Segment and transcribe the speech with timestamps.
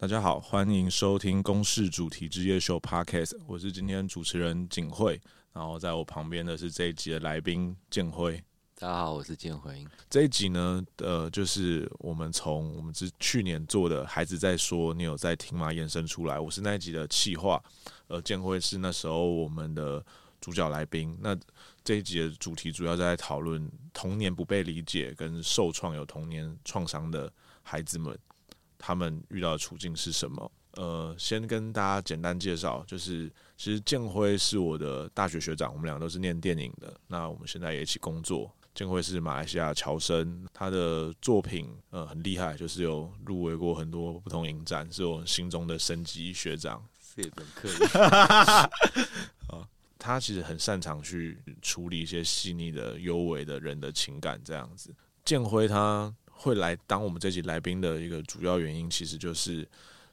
[0.00, 5.20] 大家好，欢迎收听《公视主题之夜秀》Podcast，我是今天主持人景慧，
[5.52, 8.42] 然后在我旁边的是这一集的来宾建辉。
[8.78, 9.86] 大家好，我是建辉。
[10.08, 15.70] 这一集呢，呃，就是我们从我们之去年做的《孩子在说》，你有在听吗？
[15.70, 17.62] 延伸出来，我是那一集的企划，
[18.06, 20.02] 呃，建辉是那时候我们的
[20.40, 21.14] 主角来宾。
[21.20, 21.36] 那
[21.84, 27.30] 这一集的主题主要在讨论童年不被理解跟受创有童年创伤的
[27.62, 28.18] 孩子们。
[28.80, 30.50] 他们遇到的处境是什么？
[30.74, 36.98] 呃，先跟大家简单介绍，就是其实建辉是我的大学学长，我们俩都是念电影的。
[37.08, 38.50] 那我们现在也一起工作。
[38.72, 46.80] 建辉是马来西亚侨生，他的作品呃很厉害，就是有入围过很多不同影展，是我心中的神级学长。
[46.98, 47.68] 谢谢本科。
[49.98, 54.94] 他其实很擅长去处理一些细腻的、幽微的人的情感，这样子。
[55.24, 56.14] 建辉他。
[56.42, 59.68] 会来当我们这集来宾的一个主要原因，其实就是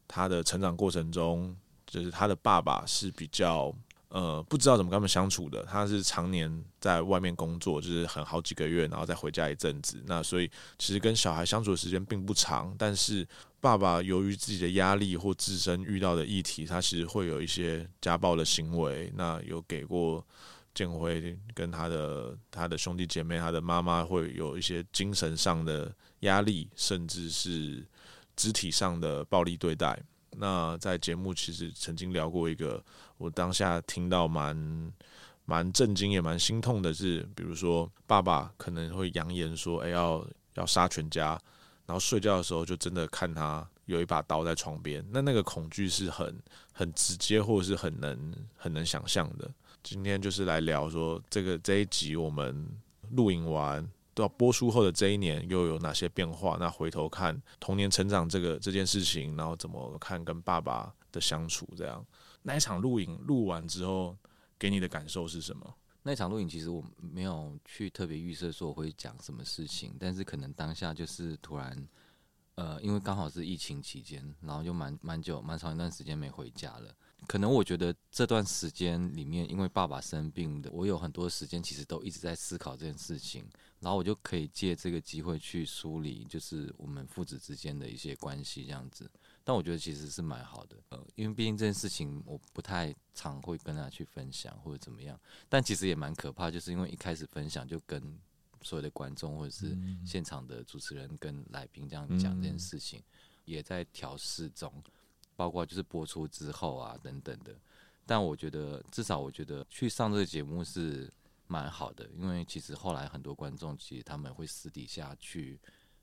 [0.09, 3.73] 他的成长过程中，就是他的爸爸是比较
[4.09, 5.64] 呃不知道怎么跟他们相处的。
[5.64, 10.03] 他是常年在外面工作，就是很好几个月，然后再回家一阵子。
[10.06, 12.75] 那所以其实跟小孩相处的时间并不长。
[12.78, 13.25] 但是
[13.62, 19.09] 爸爸由于自己的压力或自身遇到的议题，他其实会有一些家暴的行为。
[19.16, 20.22] 那有给过。
[20.78, 27.84] 建辉跟他的他的兄弟姐妹，他的妈妈会有一些精神上的压力，甚至是
[28.36, 30.00] 肢体上的暴力对待。
[30.38, 32.84] 那在节目其实曾经聊过一个，
[33.17, 34.94] 我当下听到蛮
[35.45, 41.41] 蛮震惊也蛮心痛的是，比如说爸爸可能会扬言说：“哎，要要杀全家。”
[41.88, 46.38] 然后睡觉的时候就真的看他有一把刀在床边，那那个恐惧是很
[46.72, 49.50] 很直接，或者是很能很能想象的。
[49.89, 52.69] 今天就是来聊说这个这一集我们
[53.11, 56.57] 录影完到播出后的这一年又有哪些变化？
[56.59, 61.66] 那回头看童年成长这个这件事情，然后怎么看跟爸爸的相处？
[61.78, 62.06] 这样
[62.41, 64.17] 那一场录影录完之后，
[64.59, 65.73] 给你的感受是什么？
[66.03, 71.88] 那场录影其实我没有去特别预设说我会讲什么事情，但是可能当下就是突然，
[72.56, 76.94] 呃，因为刚好是疫情期间，然后就蛮蛮久蛮长一段时间没回家了。
[77.27, 83.45] 可能我觉得这段时间里面，因为爸爸生病的，我有很多时间其实都一直在思考这件事情，
[83.81, 89.11] 然后我就可以借这个机会去梳理，就是我们父子之间的一些关系这样子。
[89.43, 98.01] 但我觉得其实是蛮好的，呃，因为毕竟这件事情我不太常会跟他去分享或者怎么样，但其实也蛮可怕，就是因为一开始分享就跟
[98.61, 103.01] 所有的观众或者是现场的主持人跟来宾这样讲这件事情，
[103.45, 104.73] 也在调试中。
[105.38, 107.56] 包括就是播出之后啊等等的，
[108.08, 111.14] 但我觉得至少我觉得去上这个节目是
[111.46, 115.59] 蛮好的，因为其实后来很多观众其实他们会私底下去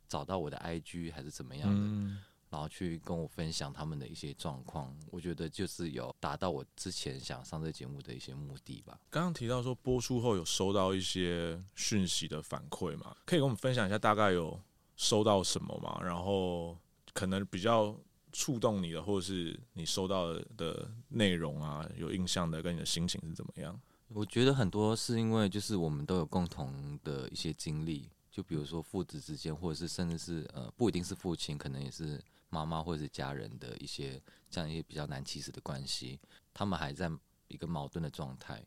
[0.09, 9.01] 找到我的 IG 还是怎么样的，嗯、然后去跟我分享他们的一些状况，我觉得就是有达到我之前想上这节目的一些目的吧。
[9.11, 14.61] 刚刚提到说播出后有收到一些讯息的反馈嘛，可以跟我们分享一下大概有
[14.97, 16.01] 收到什么嘛？
[16.01, 16.79] 然后
[17.13, 17.99] 可能比较。
[18.35, 23.81] 触动你的，或者是你收到的内容啊，有印象的，跟你的心情是怎么样？
[24.09, 34.21] 我觉得很多是因为就是我们都有共同的一些经历，就比如说父子之间，或者是甚至是呃不一定是父亲，可能也是妈妈或者是家人的一些
[34.51, 36.19] 这样一些比较难启齿的关系，
[36.53, 37.09] 他们还在
[37.47, 38.63] 一个矛盾的状态。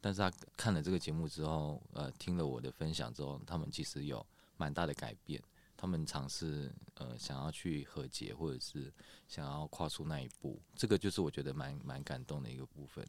[0.00, 4.24] 但是他看了这个节目之后，呃，听了我的分享之后，他们其实有
[4.56, 5.40] 蛮大的改变。
[5.82, 8.88] 他们尝试呃想要去和解，或者是
[9.26, 13.04] 想要跨出那一步，这个就是我觉得蛮蛮感动的一个部分。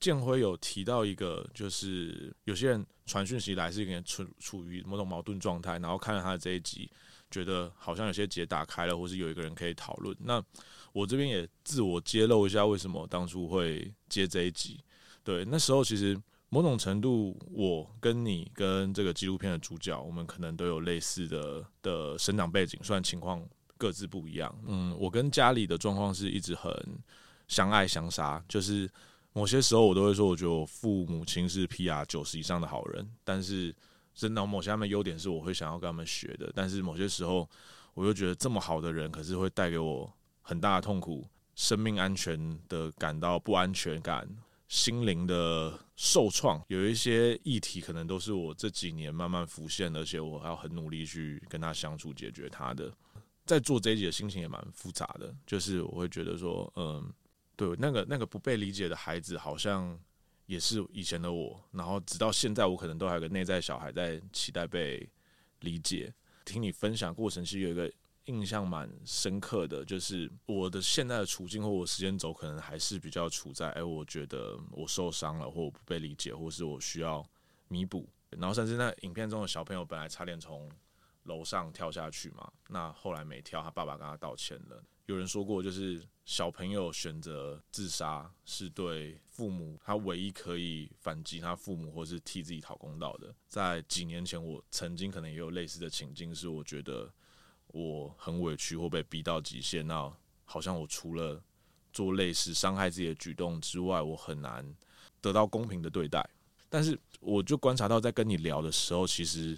[0.00, 6.90] 建辉有提到一个，就是有些人传讯息来是一个处处于某种矛盾状态，然后看了他的这一集，
[7.30, 10.16] 觉得好像有些结打开了，或是有一个人可以讨论。
[10.18, 10.44] 那
[10.92, 14.82] 我这边也自我揭露一下，为什么当初会接这一集？
[15.22, 16.20] 对，那时候其实。
[16.56, 24.58] 某种程度，我跟你跟这个纪录片的主角，我们可能都有类似的的生长背景，虽然情况各自不一样。
[24.66, 26.72] 嗯，我跟家里的状况是一直很
[27.46, 28.90] 相爱相杀，就是
[29.34, 33.76] 某些时候我都会说，我觉得我父母亲是 PR 九十以上的好人，但是
[34.14, 37.46] 真的某些他们优点是我会想要跟他们学的，但是某些时候
[37.92, 40.10] 我又觉得这么好的人，可是会带给我
[40.40, 44.26] 很大的痛苦，生命安全的感到不安全感。
[44.68, 52.92] 心灵的受创，有一些议题可能都是我这几年慢慢浮现，而且我还要很努力去跟他相处解决他的。
[53.44, 57.12] 在做这一集的心情也蛮复杂的，就是我会觉得说，嗯，
[57.54, 59.96] 对，那个那个不被理解的孩子，好像
[60.46, 61.64] 也是以前的我。
[61.70, 65.08] 然后直到现在，我可能都还有个内在小孩在期待被
[65.60, 66.12] 理解。
[66.44, 67.88] 听你分享过程，其实有一个
[68.26, 77.24] 印象蛮深刻的，就是我的现在的处境或我时间轴，可能还是比较处在，哎，我觉得我受伤了，或我不被理解，或是我需要
[77.68, 78.08] 弥补。
[78.30, 80.70] 然后甚至那影片中的小朋友本来差点从
[81.22, 84.82] 楼上跳下去嘛，那后来没跳，他爸爸跟他道歉了。
[85.06, 93.32] 有人说过，就是小朋友选择自杀是对父母他唯一可以反击他父母或是替自己讨公道的。
[93.46, 97.08] 在几年前，我曾经可能也有类似的情境，是我觉得
[97.68, 100.12] 我很委屈或被逼到极限，那
[100.44, 101.42] 好像我除了
[101.92, 104.64] 做类似伤害自己的举动之外，我很难
[105.20, 106.28] 得到公平的对待。
[106.68, 109.56] 但是，我就观察到，在跟你聊的时候，其实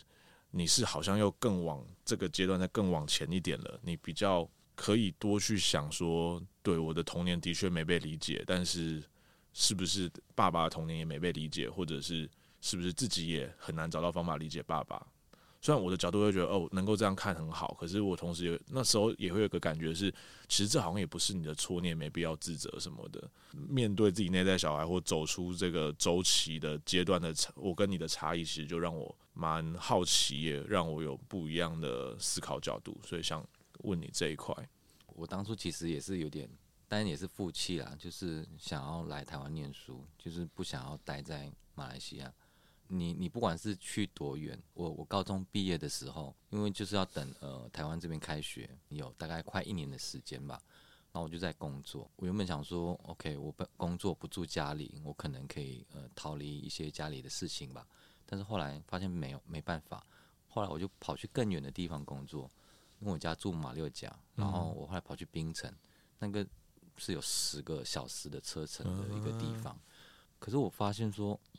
[0.51, 3.81] 你是好像又更往这个阶段再更往前一点了。
[3.83, 9.03] 你比较可以多去想说，对我的童年的确没被理解，但是
[9.53, 12.29] 是不是爸爸的童年也没被理解，或者是
[12.61, 15.05] 是不是自己也很难找到方法理解爸爸？
[15.61, 20.09] 虽然我的角度会觉得哦，能够这样看很好，可是我同时有那时候也会有个感觉是，
[20.49, 23.29] 其实这好像也不是你的错，你也没必要自责什么的。
[23.53, 32.97] 面对自己内在小孩或走出这个周期的阶段的差，我跟你的差异，其实就让我蛮好奇，也让我有不一样的思考角度。
[33.05, 33.45] 所以想
[33.81, 34.55] 问你这一块，
[35.09, 36.49] 我当初其实也是有点，
[36.87, 42.33] 当然也是负气啦，就是想要来台湾念书，就是不想要待在马来西亚。
[42.91, 50.61] 你你不管是去多远，我我高中毕业的时候，因为就是要等呃台湾这边开学，有大概快一年的时间吧，
[51.13, 52.11] 然后我就在工作。
[52.17, 57.87] 我原本想说，OK，我不工作不住家里，我可能可以呃逃离一些家里的事情吧。
[58.25, 60.07] 但是后来发现没有没办法，
[60.49, 62.51] 后来我就跑去更远的地方工作，
[63.01, 65.71] 因为我家住马六甲，然后我后来跑去槟城，
[66.19, 66.47] 那个
[66.97, 69.79] 是有十个小时的车程的一个地方。
[70.39, 71.58] 可是我发现说，诶。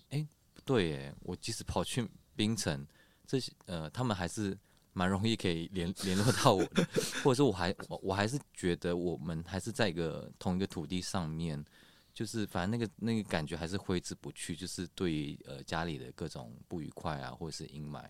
[0.70, 2.86] 对，我即使跑去槟城，
[3.26, 4.56] 这些呃，他们还是
[4.94, 6.88] 蛮容易可以联联络到我的，
[7.26, 11.66] 或者说我还我我还是觉得我们还是在一个同一个土地上面，
[12.14, 18.08] 就是反正那个那个感觉还是挥之不去，就是对于呃家里的各种不愉快啊，或者是阴霾，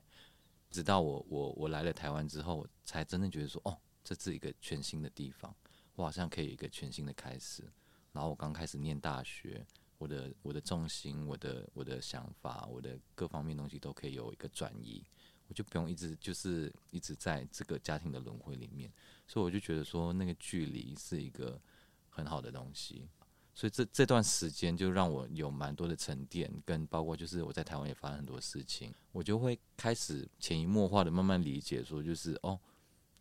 [0.70, 5.56] 直到我我我来了台湾之后，才真的觉得说，哦，这是一个全新的地方，
[5.96, 7.64] 我好像可以有一个全新的开始。
[8.12, 9.66] 然后我刚开始念大学。
[10.00, 15.04] 我的我的重心，我的我的想法，我的各方面东西都可以有一个转移，
[15.48, 18.90] 我就不用一直就是一直在这个家庭的轮回里面，
[19.28, 21.62] 所以我就觉得说那个距离是一个
[22.10, 23.10] 很好的东西，
[23.54, 32.58] 所以这这段时间就让我有蛮多的沉淀，跟包括就是我在台湾也发生很多事情，我就会开始潜移默化的慢慢理解说，就是哦，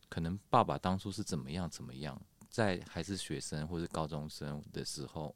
[0.08, 5.34] 可能爸爸当初是怎么样怎么样，在还是学生或是高中生的时候。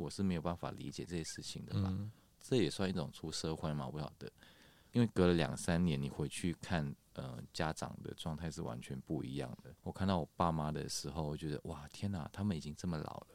[0.00, 1.88] 我是没有办法理解这些事情的吧？
[1.90, 2.10] 嗯、
[2.40, 3.84] 这也算一种出社会嘛？
[3.84, 4.32] 我不晓得，
[4.92, 9.74] 因为隔了两三年，你回去看，呃，家长的状态是完全不一样的。
[9.82, 13.26] 我看到我爸妈的时候，我觉得哇，天哪，他们已经这么老了，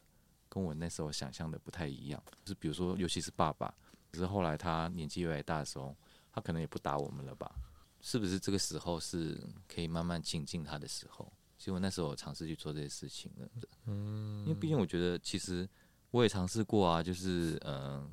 [0.49, 2.21] 跟我那时候想象的不太一样。
[2.43, 3.71] 就是比如说，尤其是爸爸，
[4.09, 5.95] 可是后来他年纪越来越大的时候，
[6.31, 7.53] 他可能也不打我们了吧？
[8.01, 11.31] 是不是这个时候是可以慢慢亲近他的时候？
[11.59, 13.47] 其实我那时候我尝试去做这些事情了。
[13.85, 15.69] 嗯，因为毕竟我觉得其实。
[16.11, 18.09] 我也尝试过啊，就是嗯、呃，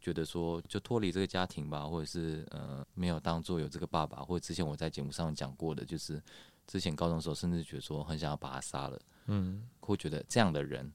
[0.00, 6.22] 觉得说就脱离这个家庭吧，或者是呃，没有当做有这个爸爸，或者之前我在节目上讲过的，就是
[6.66, 10.92] 之前高中的时候，甚至觉得说很想要把他杀了，嗯，会觉得这样的人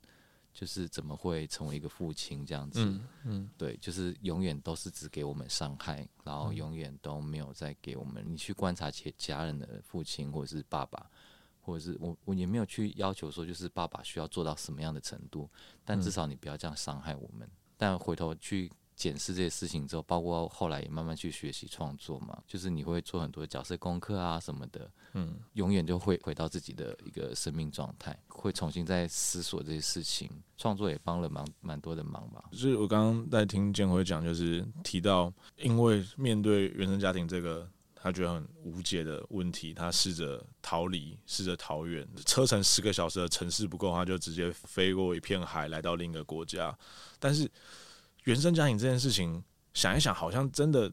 [0.54, 8.24] 就是怎么会成为一个父亲这样子，嗯，嗯对，就是永远都是只给我们伤害，然后永远都没有再给我们。
[8.28, 11.10] 你去观察其家人的父亲或者是爸爸。
[11.66, 15.50] 或者是我我也没有去要求说，就是爸爸需要做到什么样的程度，
[15.84, 17.48] 但至少你不要这样伤害我们。
[17.48, 30.30] 嗯、但回头去检视这些事情之后，包括后来也慢慢去学习创作嘛，就是你会做很多角色功课啊什么的，嗯，永远就会回到自己的一个生命状态，会重新再思索这些事情。
[30.56, 32.46] 创作也帮了蛮蛮多的忙吧。
[32.52, 37.68] 就是我刚刚在听建辉讲，就是提到因为面对原生家庭这个。
[38.06, 42.08] 他觉得很无解的问题，他试着逃离，试着逃远。
[42.24, 46.78] 车程十个小时的城市不够，他就直接飞过一片海来到另一个国家。
[47.18, 47.50] 但是
[48.26, 49.44] 原生家庭这件事情，
[49.74, 50.92] 想一想，好像真的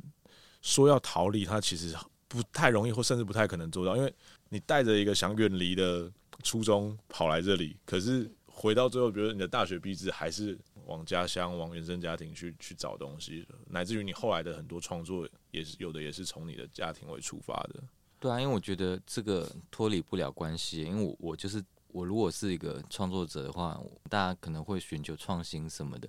[0.63, 1.95] 说要逃离，他其实
[2.29, 3.95] 不太容易，或甚至不太可能做到。
[3.95, 4.11] 因为
[4.49, 6.11] 你带着一个想远离的
[6.43, 10.59] 初衷跑来这里，可是回到最后，比如说你的大学毕业还是。
[10.87, 17.83] 往家乡、往原生家庭去去找东西，乃至于你后来的很多创作，也是有的，也是从你的家庭为出发的。
[18.19, 26.09] 对啊，因为我觉得这个脱离不了关系，因为我我就是我，如果是一个创作者的话，大家可能会寻求创新什么的，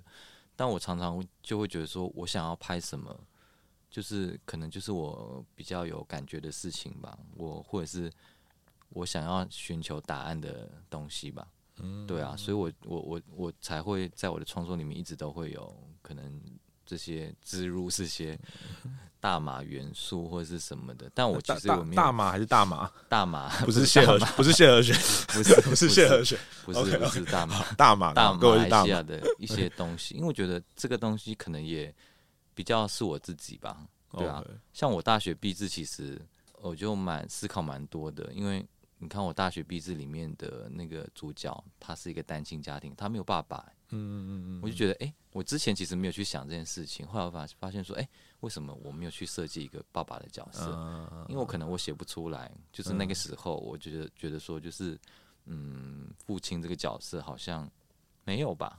[0.54, 3.18] 但我常常就会觉得说，我想要拍什么，
[3.90, 8.10] 就是可能就是我比较有感觉的事情吧，我或者是。
[8.90, 11.48] 我想要寻求答案的东西吧。
[11.80, 16.40] 嗯，对啊，所以我我我我才会在我的创作里面一直都会有可能
[16.86, 18.38] 这些植入这些
[19.18, 21.10] 大麻元素或者是什么的。
[21.14, 24.94] 但我其实我没有大麻还是大麻， 大麻不是谢和不是谢和弦，
[25.28, 31.92] 不是不是谢和弦，不是 不是大麻大麻大马来西亚的一些东西，因为我觉得这个东西可能也
[32.54, 33.84] 比较是我自己吧。
[34.12, 36.20] 对啊，像我大学毕制，其实
[36.60, 38.64] 我就蛮思考蛮多的，因为。
[38.98, 43.64] 你看我大学毕制里面的那个主角，他是一个单亲家庭，他没有爸爸。
[43.90, 48.08] 嗯嗯嗯，我就觉得，哎、欸，我之前其实没有去想这件事情，后来我发发现说，哎、欸，
[48.40, 50.70] 为什么我没有去设计一个爸爸的角色？
[51.28, 54.98] 因为我可能我写不出来，就是那个时候，我觉得觉得说，就是
[55.44, 57.70] 嗯，父亲这个角色好像。
[58.24, 58.78] 没有吧，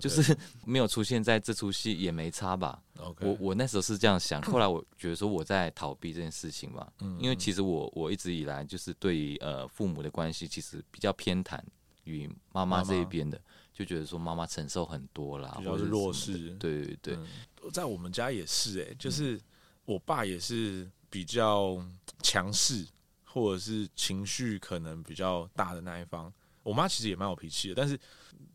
[0.00, 2.82] 就是没有出现在这出戏也没差吧。
[3.20, 6.86] 我我那时候是这样想， 后来我觉得说我在逃避这件事情嘛，
[7.20, 11.60] 因为其实我我一直以来就是对于呃父母的关系其实比较偏袒
[12.04, 13.40] 于妈妈这一边的，
[13.72, 16.50] 就觉得说妈妈承受很多啦，比较是弱势。
[16.56, 17.18] 对对对，
[17.72, 19.40] 在我们家也是哎，就是
[19.84, 21.80] 我爸也是比较
[22.22, 22.84] 强势，
[23.24, 26.32] 或者是情绪可能比较大的那一方。
[26.64, 27.98] 我妈其实也蛮有脾气的，但是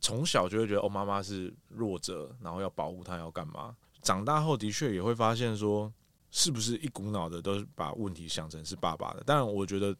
[0.01, 3.75] 从小就会觉得哦，妈妈是弱者，然后要保护她，要干嘛？
[4.01, 5.91] 长大后的确也会发现说，
[6.29, 9.23] 是不是一股脑的都是把问题想成是爸爸的？
[9.23, 9.95] 当然，我觉得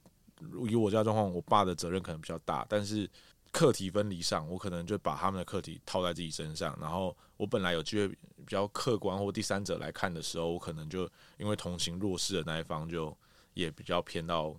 [0.67, 3.09] 以我家状况，我爸的责任可能比较大，但是
[3.51, 13.15] 课题分离上，我可能就把他们的课题套在自己身上，然后我本来有机会比较客观或第三者来看的时候，我可能就因为同情弱势的那一方，就
[13.53, 14.53] 也比较偏到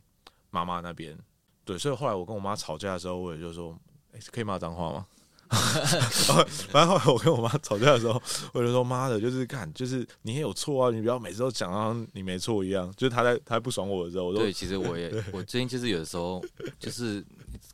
[0.51, 1.19] 妈妈那边。
[1.67, 3.77] 对，所以后来我跟我妈吵架的时候，我也就说，
[4.13, 5.07] 哎、可以骂脏话吗？
[6.71, 8.21] 反正后来我跟我妈吵架的时候，
[8.53, 12.93] 我就说，妈的，就是看，就是你也有错啊，你不要每次都讲到你没错一样。
[12.97, 16.45] 就是她在她不爽我的时候，我说，对，其实我也， 我最近就是有的时候，
[16.79, 17.25] 就是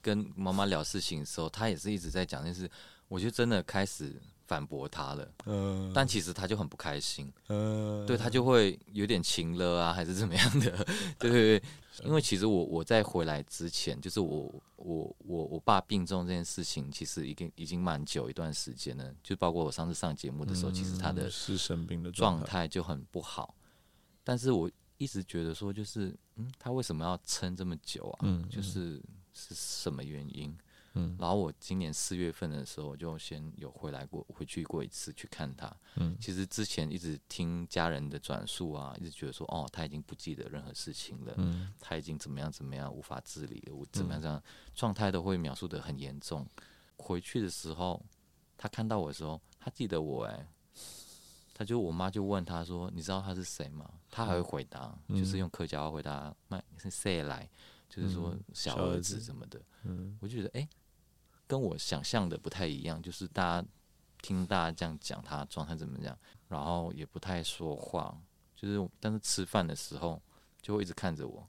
[0.02, 2.70] 跟妈妈聊事情的时候，她也是一直在讲，就是
[3.08, 4.14] 我就真的开始。
[4.50, 10.84] 反驳他了，嗯，但其实他就很不开心，嗯，对他就会有点情了啊，还是怎么样的，
[11.20, 11.62] 对对对，
[12.04, 22.66] 因为其实我我在回来之前，就是我我我我爸病重这件事情，其实已经已经蛮久一段时间了，就包括我上次上节目的时候，其实他的是生病的状态。
[22.66, 23.54] 就很不好，
[24.24, 28.18] 但是我一直觉得说，就是嗯，他为什么要撑这么久啊？
[28.22, 29.00] 嗯，就是
[29.32, 30.52] 是什么原因？
[30.94, 35.72] 嗯，然后我今年四月份的时候，我就先有回来过，回去过一次去看他。
[35.94, 44.42] 嗯，其实之前一直听家人的转述啊，一直觉得说，哦，他已经不记得任何事情了，嗯，他已经怎么样怎么样，无法自理了，我怎么样这样
[44.74, 46.44] 状态都会描述的很严重。
[46.96, 48.04] 回去的时候，
[48.58, 50.44] 他看到我的时候，他记得我，哎，
[51.54, 53.88] 他就我妈就问他说，你知道他是谁吗？
[54.10, 57.48] 他还会回答，就是用客家话回答，麦是谁来，
[57.88, 59.62] 就是说小儿子什么的。
[59.84, 60.68] 嗯，我就觉得，哎。
[61.50, 63.68] 跟我想象的不太一样，就是大家
[64.22, 66.16] 听大家这样讲他状态怎么样，
[66.46, 68.16] 然后也不太说话，
[68.54, 70.22] 就是但是吃饭的时候
[70.62, 71.44] 就会一直看着我，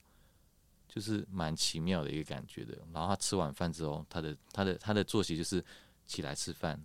[0.88, 2.76] 就是蛮奇妙的一个感觉的。
[2.92, 5.64] 然后他吃完饭之后，他的他的他的作息就是
[6.04, 6.84] 起来吃饭，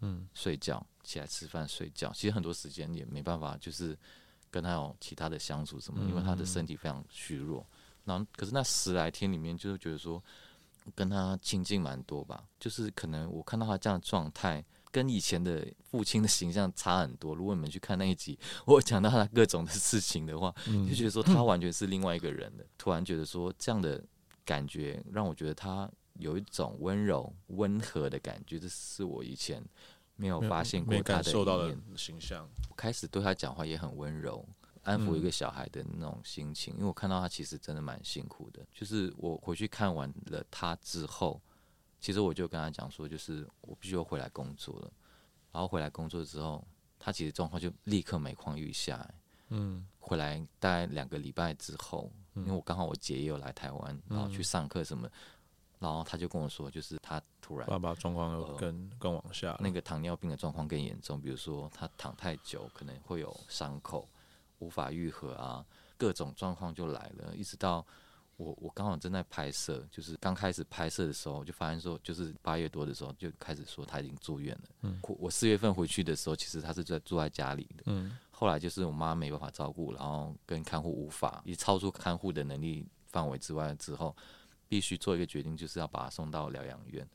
[0.00, 2.10] 嗯，睡觉，起来吃饭睡觉。
[2.14, 3.94] 其实很多时间也没办法，就是
[4.50, 7.66] 跟他有其他的相处什么，因为他的身体非常虚弱。
[8.06, 10.24] 然后可是那十来天里面，就是觉得说。
[10.94, 17.34] 跟他亲近蛮多吧，就是可能我看到他这样的状态，跟以前的父亲的形象差很多。
[17.34, 22.66] 如果你们去看那一集，我讲到他各种的事情的话，嗯、就觉得说他完全是另外一个人的。
[22.76, 24.02] 突然觉得说这样的
[24.44, 29.64] 感觉让我觉得他有一种温柔温和的感觉，这是我以前
[30.16, 32.48] 没有发现过他的一面形象。
[32.70, 34.46] 我开始对他讲话也很温柔。
[34.84, 38.64] 安抚一个小孩的那种心情，因为我看到他其实真的蛮辛苦的。
[38.72, 41.40] 就是我回去看完了他之后，
[42.00, 44.92] 其实我就跟他讲说，就是我必须要回来工作了。
[45.50, 46.64] 然后回来工作之后，
[46.98, 49.08] 他其实状况就立刻每况愈下。
[49.48, 55.08] 嗯，回来大概两个礼拜之后，因为我刚好我姐也有来台湾，然后去上课什么，
[55.78, 64.08] 然后他就跟我说，就是他突然爸爸状况又更更往下，那个糖尿病的状况更严重，比如说他躺太久可能会有伤口。
[64.64, 65.64] 无法愈合啊，
[65.96, 67.84] 各种状况就来了，一直到
[68.36, 74.68] 我我刚好正在拍摄，就是刚开始拍摄的时候，就发现说，就是八月多的时候就开始说他已经住院了。
[74.82, 77.84] 嗯，我四月份回去的时候，其实他是在住在家里的。
[77.86, 84.16] 嗯，后来就是我妈没办法照顾，然后跟看护无法，以超出看护的能力范围之外之后，
[84.68, 87.06] 必须做一个决定，就是要把他送到疗养院。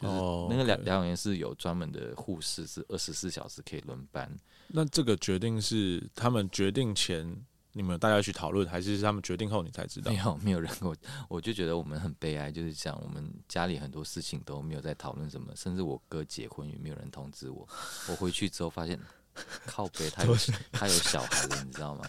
[0.00, 4.30] 哦，那个疗疗养院是有专门的护士，是二十四小时可以轮班。
[4.68, 7.36] 那这个决定是他们决定前
[7.72, 10.10] 你们大家去讨论，还是他们决定后你才知道？
[10.10, 10.96] 没有，没有人跟我，
[11.28, 17.68] 我就觉得我们很悲哀，就是讲我们家里很多事情都没有在讨论什么，甚至我哥结婚也没有人通知我。
[18.08, 18.98] 我回去之后发现，
[19.66, 20.36] 靠北他有
[20.72, 22.04] 他有小孩了，你知道吗？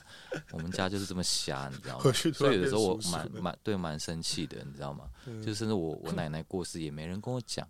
[0.51, 2.11] 我们家就是这么瞎，你知道吗？
[2.33, 5.05] 所以有的时候我蛮蛮对蛮生气的，你知道吗？
[5.45, 7.67] 就甚至我我奶奶过世也没人跟我讲。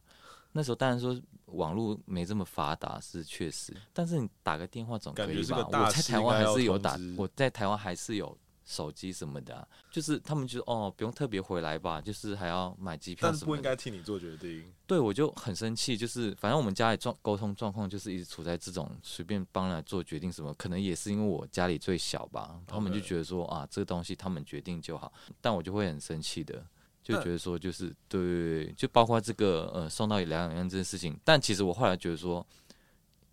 [0.52, 1.20] 那时候当然说。
[1.52, 5.68] 网络没这么发达是确实，但是你打个电话总可以吧？
[5.70, 8.38] 我在台湾还是有打，我在台湾还是有
[8.72, 14.64] 手机什么的、啊，就是他们就说哦，不用特别回来吧，就是还要买机票什么的，但不应该替你做决定。
[14.88, 25.12] 对，我就很生气，就是反正我们家里状沟通状况就是一直处在这种随便帮来做决定什么，可能也是因为我家里最小吧，他们就觉得说啊，这个东西他们决定就好，
[25.42, 26.66] 但我就会很生气的。
[27.04, 32.46] 就觉得说，就是对，就包括这个呃送到疗养院这件事情，但其实我后来觉得说，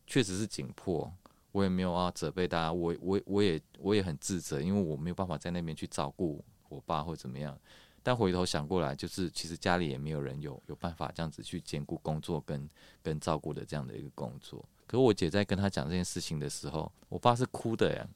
[0.07, 1.13] 确实是紧迫，
[1.53, 7.59] 我也没有啊责备大家，我我我也我也很自责，因为我没有办法在那边去照顾我爸或怎么样。
[8.03, 12.69] 但回头想过来，就是其实家里也没有人有有办法这样子去兼顾工作跟
[13.03, 14.65] 跟照顾的这样的一个工作。
[14.87, 18.09] 可是我姐在跟他讲这件事情的时候，我爸是哭的呀。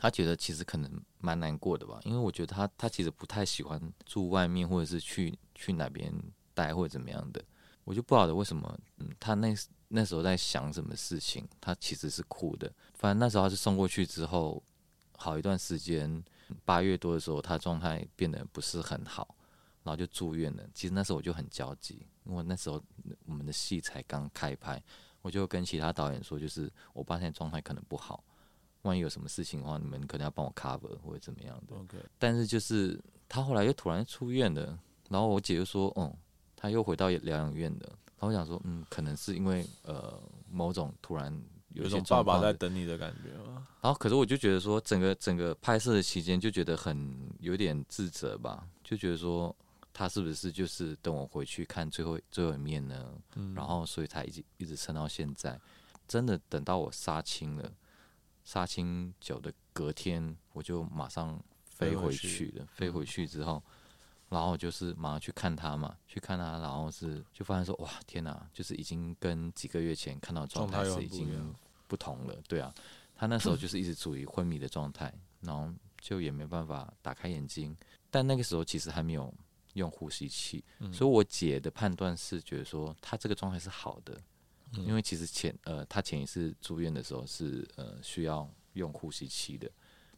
[0.00, 6.12] 他觉得其实可能蛮难过的吧，因为我觉得他他其实不太喜欢住外面，或者是去去哪边
[6.54, 7.44] 待或者怎么样的。
[7.88, 9.56] 我就不晓得为什么，嗯，他那
[9.88, 12.70] 那时候在想什么事情，他其实是哭的。
[12.92, 14.62] 反正那时候他是送过去之后，
[15.16, 16.22] 好一段时间，
[16.66, 19.34] 八月多的时候，他状态变得不是很好，
[19.84, 20.62] 然后就住院了。
[20.74, 22.78] 其实那时候我就很焦急，因为那时候
[23.24, 24.82] 我们的戏才刚开拍，
[25.22, 28.22] 我就跟其他导演说，就是我爸现在状态可能不好。
[28.82, 31.74] 万一有什么事情的话，你们可能要帮我 cover 或者怎么样的。
[31.74, 34.78] OK，但是就是他后来又突然出院了，
[35.08, 36.16] 然后我姐就说：“哦、嗯，
[36.60, 37.86] 他又回到疗养院了。”
[38.18, 41.32] 然后我想说：“嗯，可能是因为呃某种突然
[41.70, 49.54] 有一种爸爸在等你的感觉吗？”然后可是我就觉得说，整个整个拍摄的期间就觉得很有点自责吧，就觉得说
[49.92, 53.14] 他是不是就是等我回去看最后最后一面呢？
[53.36, 55.60] 嗯、然后所以才一直一直撑到现在，
[56.08, 57.72] 真的等到我杀青了。
[58.44, 62.66] 杀青酒的隔天，我就马上飞回去了。
[62.72, 63.62] 飞回去之后，
[64.28, 71.54] 然后就是马上去看他嘛，去看他，然后是就发现说，哇，天哪，就是已经跟几个月前看到状态是已经
[71.86, 72.34] 不同了。
[72.46, 72.74] 对啊，
[73.14, 77.76] 他那时候就是一直处于昏迷的状态， 然后就也没办法打开眼睛。
[78.10, 79.32] 但那个时候其实还没有
[79.74, 84.20] 用呼吸器，所以我姐的判断是觉得说他这个状态是好的。
[84.72, 89.66] 因为其实前呃，他前一次住院的时候是呃需要用呼吸器的，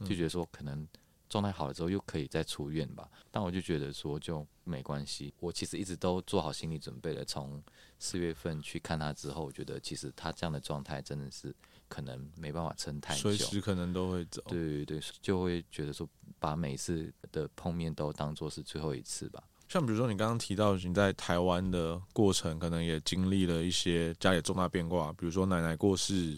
[0.01, 0.85] 就觉得说可能
[1.31, 3.09] 状态好了之后又可以再出院吧。
[3.31, 7.25] 但我就觉得说就没关系，我其实一直都做好心理准备了。
[7.25, 7.62] 从
[7.99, 11.55] 四月份去看他之后，我觉得其实他这样的状态真的是
[11.88, 14.43] 可能没办法撑太久，随时可能都会走。
[14.49, 16.07] 对对对，就会觉得说
[16.38, 19.43] 把每次的碰面都当做是最后一次吧。
[19.69, 26.37] 像比如说你刚刚提到你在台湾的过程，可能也经历了一些家里重大变卦，比如说奶奶过世、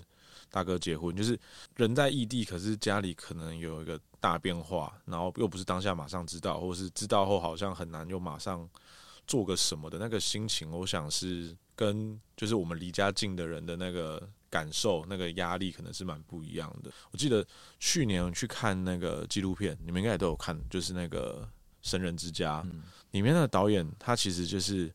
[0.50, 1.38] 大哥结婚，就是
[1.76, 8.66] 人在异地，可是家里可能有一个大变化，然后又不是当下马上知道，或是知道后好像很难又马上
[9.26, 16.90] 做个什么的那个心情，我想是跟就是我们离家近的人的那个感受、那个压力可能是蛮不一样的。
[17.10, 17.44] 我记得
[17.80, 21.46] 去年去看那个纪录片，你们应该也都有看，就是那个。
[21.84, 22.64] 神人之家
[23.10, 24.88] 里面的导演，他其实就是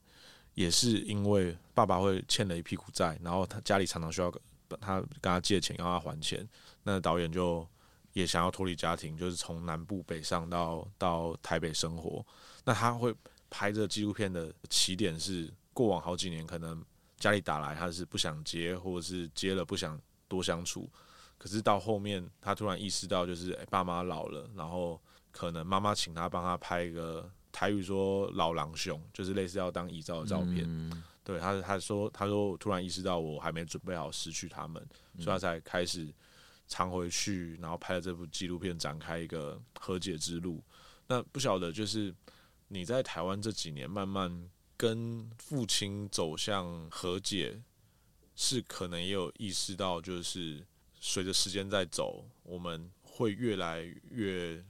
[0.53, 4.31] 也是因为爸爸会欠了一屁股债，然后他家里常常需要
[4.79, 6.47] 他跟他借钱，要他还钱。
[6.83, 7.67] 那导演就
[8.19, 12.25] 也想要脱离家庭，就是从南部北上到到台北生活。
[12.63, 13.13] 那他会
[13.49, 16.83] 拍这个纪录片的起点是过往好几年，可能
[17.17, 20.89] 家里打来，他是不想接，或者是接了不想多相处。
[21.37, 24.99] 可是到后面，他突然意识到，就是哎，爸妈老了，然后。
[25.29, 30.63] 可能妈妈请他帮他拍一个台语说老狼兄，就是类似要当遗照的照片。
[30.65, 36.11] 嗯、对他，他说，他说突然意识到我还没准备好失去他们，嗯、所以他才开始
[36.67, 40.63] 常回去，然后拍了这部纪录片，展开一个和解之路。
[41.07, 42.13] 那不晓得，就是
[42.67, 47.61] 你在台湾这几年，慢慢跟父亲走向和解，
[48.35, 50.65] 是可能也有意识到，就是
[50.99, 54.63] 随着时间在走，我们会越来越。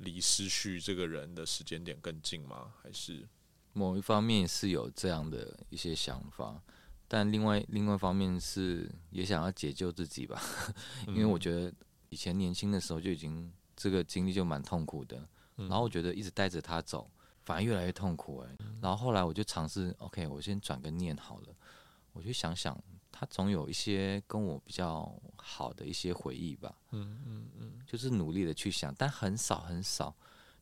[0.00, 2.74] 离失去这个人的时间点更近吗？
[2.82, 3.24] 还是
[3.72, 6.60] 某一方面是有这样的一些想法，
[7.14, 10.42] 但另外另外一方面是也想要解救自己吧，
[11.06, 11.72] 因为我觉得
[12.08, 15.24] 以前年轻的时候就已经这个经历就蛮痛苦的，
[15.54, 17.08] 然后我觉得一直带着他走，
[17.44, 18.56] 反而越来越痛苦哎。
[18.82, 21.54] 然后后来我就尝试，OK，我先转个念好了，
[22.14, 22.76] 我就想想
[23.12, 26.74] 他总有一些跟我比较好的一些回忆吧。
[26.90, 30.12] 嗯嗯嗯，就是努力的去想，但很少很少。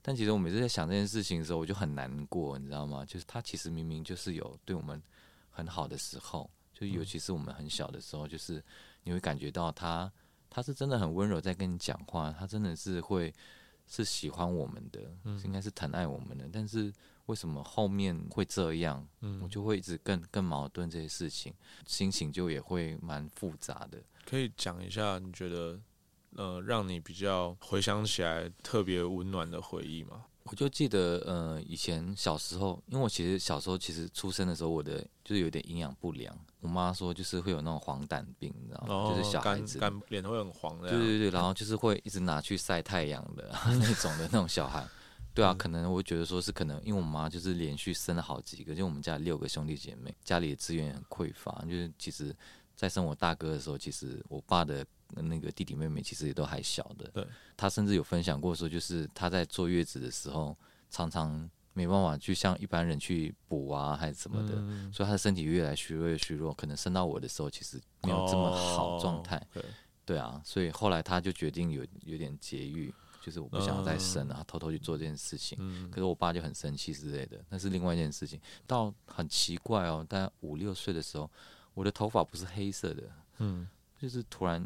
[0.03, 3.07] 但其实我每次在想这件事情的时候，我就很难过，你知道吗？
[3.07, 5.03] 就是他其实明明就是有对我们
[5.53, 8.61] 很好的时候，就尤其是我们很小的时候，就是
[9.05, 10.11] 你会感觉到他，
[10.51, 13.33] 他是真的很温柔在跟你讲话，他真的是会
[13.87, 15.01] 是喜欢我们的，
[15.45, 16.49] 应该是疼爱我们的。
[16.53, 16.93] 但是
[17.27, 19.07] 为什么后面会这样？
[19.41, 21.55] 我就会一直更更矛盾这些事情，
[21.87, 24.03] 心情就也会蛮复杂的。
[24.25, 25.81] 可以讲一下，你觉得？
[26.35, 30.25] 呃，让你比较回想起来特别温暖的回忆吗？
[30.45, 36.37] 我就记得，呃，以前小时候，因为我其实小时候其实出生的时候，我的就是有点营养不良。
[36.61, 38.87] 我妈说，就是会有那种黄疸病，你知道吗？
[38.95, 39.79] 哦、就是小孩子
[40.09, 40.89] 脸会很黄的。
[40.91, 44.87] 对对对，然后就是会一直拿去晒太阳的 那种的那种小孩。
[45.35, 52.35] 对啊，可能我觉得说是可能，因为我妈就是连续生了好几个，就我们家六个兄弟姐妹，家里的资源很匮乏，就是其实。
[52.75, 54.85] 在生我大哥的时候，其实我爸的
[55.17, 57.11] 那个弟弟妹妹其实也都还小的。
[57.13, 60.57] 对，他甚至有分享过说，就是他在坐月子的时候，
[60.91, 66.53] 常常没办法去像一般人去补啊，还是什么的，嗯、所以他的身体越来虚弱越虚弱。
[66.55, 69.45] 可能生到我的时候，其实没有这么好状态。
[69.53, 69.65] 对，
[70.05, 75.59] 对啊，所以后来他就决定有有点节育，就是我不想要再生了，偷偷去做这件事情。
[75.61, 78.41] 嗯、可是我爸就很生气之类的，那是另外一件事情。
[78.67, 81.31] 到很奇怪哦，大概五六岁的时候。
[81.75, 83.03] 我的头发不是黑色的，
[83.39, 83.67] 嗯，
[83.99, 84.63] 就是突然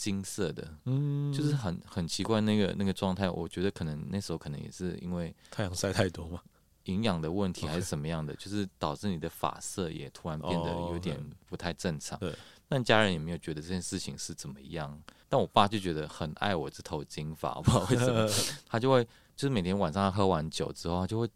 [0.00, 3.28] 金色的，嗯，就是很很奇怪那个那个状态。
[3.28, 6.40] 我觉得可能那时候可能也是因为太阳晒太多嘛，
[6.84, 12.18] 营养的问题还是什么样的，就是导致你的发色也突然变得有点不太正常。
[12.18, 12.34] 对，
[12.66, 14.98] 但家人也没有觉得这件事情是怎么样。
[15.28, 18.28] 但我爸就觉得很爱我这头金发，我不知道为什么，
[18.66, 19.04] 他就会
[19.36, 21.28] 就是每天晚上喝完酒之后，他就会。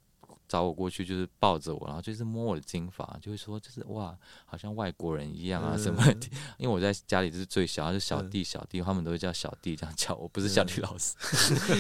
[0.46, 6.04] 找我过去就是抱着我，然后就是摸我的金发，就会说就是哇，好像外国人一样啊什么
[6.58, 11.14] 因为我在家里就是最小，就是小弟小弟，他们都会叫小弟这样叫我，不是小弟老师，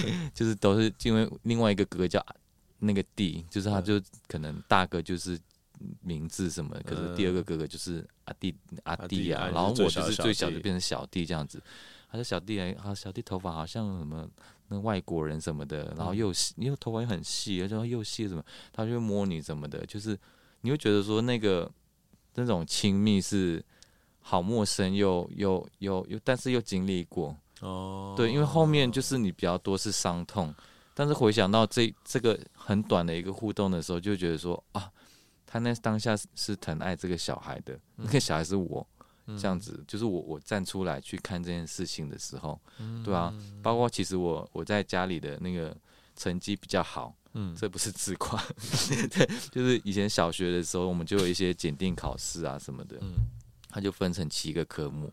[0.06, 2.24] 嗯、 就是都是因为另外一个哥哥叫
[2.78, 5.38] 那个弟，就是他就可能大哥就是
[6.00, 11.62] 名字什么，可是第二个哥哥就是阿弟阿弟啊，然后我就是最小就变成小弟这样子。
[12.10, 14.28] 他说小弟哎，好小弟头发好像什么。
[14.68, 20.18] 那外国人什么的，然后又细，因为头发又很细，而且又细什么，他就会摸你什么的，就是
[20.62, 21.70] 你会觉得说那个
[22.34, 23.62] 那种亲密是
[24.20, 27.36] 好陌生又又又又，但是又经历过。
[27.60, 30.52] 哦，对，因为后面就是你比较多是伤痛，
[30.94, 34.90] 但是回想到这这个很短的一个互动的时候，就觉得说啊，
[35.46, 38.86] 他那当下是疼爱这个小孩的，那个小孩是我。
[39.26, 43.32] 这样子，就是我我站出来去看这件事情的时候，嗯、对啊，
[43.62, 45.74] 包括其实我我在家里的那个
[46.16, 48.42] 成绩比较好，嗯，这不是自夸，
[49.10, 53.12] 对，就是以前小学的时候，我们就有一些检定考试啊什么的，嗯，
[53.68, 55.12] 它就分成七个科目，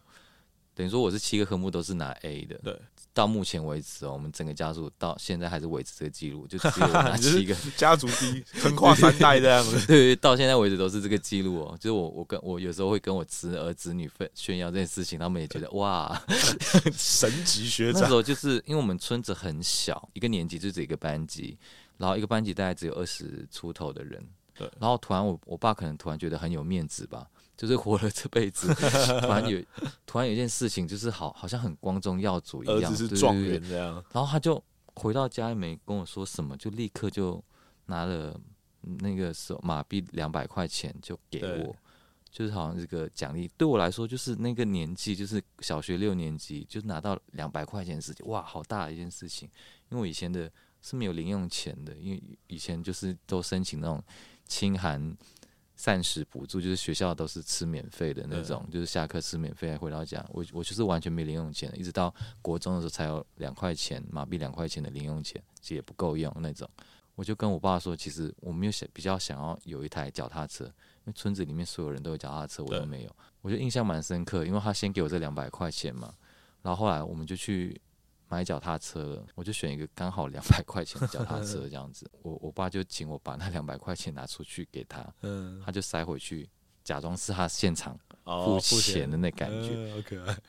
[0.73, 2.79] 等于说我是七个科目都是拿 A 的，对。
[3.13, 9.75] 到目前为止哦，我们整个家族到现在还是维持这个记录，就只有那 七个家族第一，横跨三代这样子。
[9.87, 11.77] 对，对，到现在为止都是这个记录哦。
[11.79, 16.21] 就是我，我跟我有时候会跟我侄儿侄女分炫耀这件事情，他们也觉得哇，
[16.95, 18.01] 神级学长。
[18.01, 21.57] 那时候就是因为我们村子很小，一个年级就只一个班级，
[21.97, 24.25] 然后一个班级大概只有二十出头的人。
[24.53, 27.27] 对，然后突然我我爸可能突然觉得很有面子吧。
[27.61, 28.73] 就是活了这辈子，
[29.21, 29.63] 突然有
[30.07, 34.03] 突然有一件事情，就是好好像很光宗耀祖一样，状元这样。
[34.11, 34.59] 然后他就
[34.95, 37.39] 回到家也没跟我说什么，就立刻就
[37.85, 38.35] 拿了
[38.81, 41.75] 那个手马币两百块钱就给我，
[42.31, 43.47] 就是好像这个奖励。
[43.55, 49.47] 对我来说，就是那个年纪，就是小学六年级，就拿到两百块钱的事情，哇，好大的一件事情。
[49.91, 54.03] 因为我以前的是没有零用钱的，因为以前就是都申请那种
[54.47, 55.15] 清寒。
[55.81, 66.69] 膳食补助就是学校都是吃免费的那种，对就是下课吃免费，还回到家，我我就是完全没零用钱，一直到国中的时候才有两块钱马币两块钱的零用钱，其实也不够用那种。
[67.15, 70.71] 我就跟我爸说，其实我没有想比较想要有一台脚踏车，因
[71.05, 73.09] 为村子里面所有人都有脚踏车，我都没有。
[73.09, 76.13] 对我就印象蛮深刻，因为他先给我这两百块钱嘛，
[76.61, 77.81] 然后后来我们就去。
[78.31, 82.09] 买脚踏车了，我就选一个刚好两百块钱的脚踏车 这样子。
[82.21, 85.05] 我我爸就请我把那两百块钱拿出去给他，
[85.65, 86.49] 他就塞回去，
[86.81, 90.01] 假装是他现场付钱的那感觉。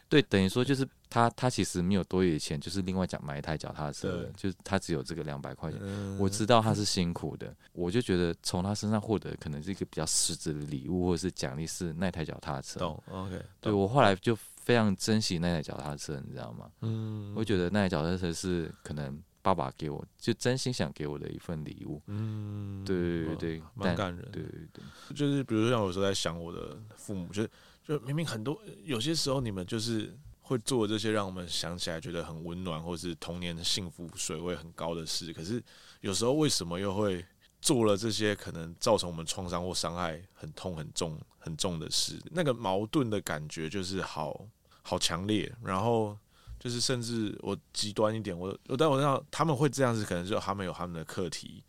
[0.08, 5.80] 对，等于说就是他他其实没有多余的钱，就是另外讲买一台脚踏车，就是他只有这个两百块钱。
[6.20, 12.78] 我知道他是辛苦的，我就觉得从他身上获得可能是一个比较实质的礼物或者是奖励是那台脚踏车。
[12.78, 13.42] 懂，OK。
[13.60, 14.38] 对，我后来就。
[14.64, 16.70] 非常珍惜那台脚踏车，你知道吗？
[16.80, 22.00] 嗯，我觉得那台脚踏车是可能爸爸给我，就真心想给我的一份礼物。
[22.06, 24.24] 嗯，对对对，蛮感人。
[24.30, 24.82] 对对对，
[25.14, 27.50] 就是比如说像我有时候在想我的父母，就是
[27.84, 35.60] 就明明很多有些时候你们就是会做这些让我们想起来觉得很温暖，或是童年的幸福水位很高的事，可是
[36.00, 37.24] 有时候为什么又会
[37.62, 42.20] 做了这些可能造成我们创伤或伤害很痛很重很重的事？
[42.30, 44.46] 那个矛盾的感觉就是好
[44.82, 46.14] 好强烈，然后。
[46.62, 51.60] 就是，甚至我极端一点，我我但我知道他们会这样子，可能就他们有他们的课题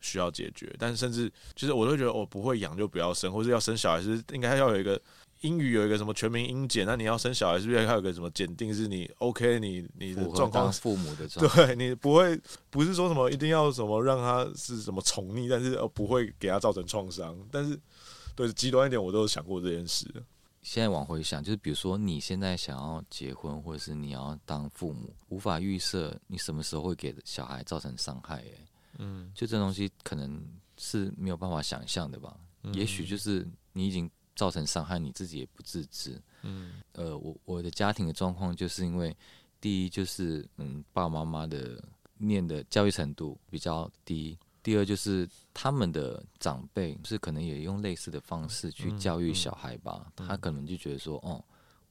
[0.00, 0.74] 需要解决。
[0.76, 5.00] 但甚至就是，我都觉得我不会养就不要生，或者要生小孩是应该要有一个
[5.40, 17.36] 英语有一个什么全民英检，那你要生小孩是不是还有个什么检定是你 OK 你你的状况父母的状况，对你不会不是说什么一定要什么让他是什么宠溺，但是不会给他造成创伤。
[17.50, 17.78] 但是
[18.34, 20.06] 对极端一点，我都有想过这件事。
[20.62, 28.36] 现在往回想，就是比如说你现在想要结婚，或者是你要当父母，无法预设你什么时候会给小孩造成伤害。
[28.36, 28.66] 哎，
[28.98, 30.38] 嗯，就这东西可能
[30.76, 32.36] 是没有办法想象的吧？
[32.62, 34.08] 嗯，也许就是你已经
[34.40, 36.18] 造成伤害，你自己也不自知。
[36.40, 39.14] 嗯，呃，我我的家庭的状况就是因为
[39.60, 41.84] 第一就是嗯，爸爸妈妈的
[42.16, 44.38] 念的教育程度比较低。
[44.62, 51.44] 第二就是他们的长辈是可能也用类似的方式去教育小孩吧，嗯嗯、他可能就觉得说，哦，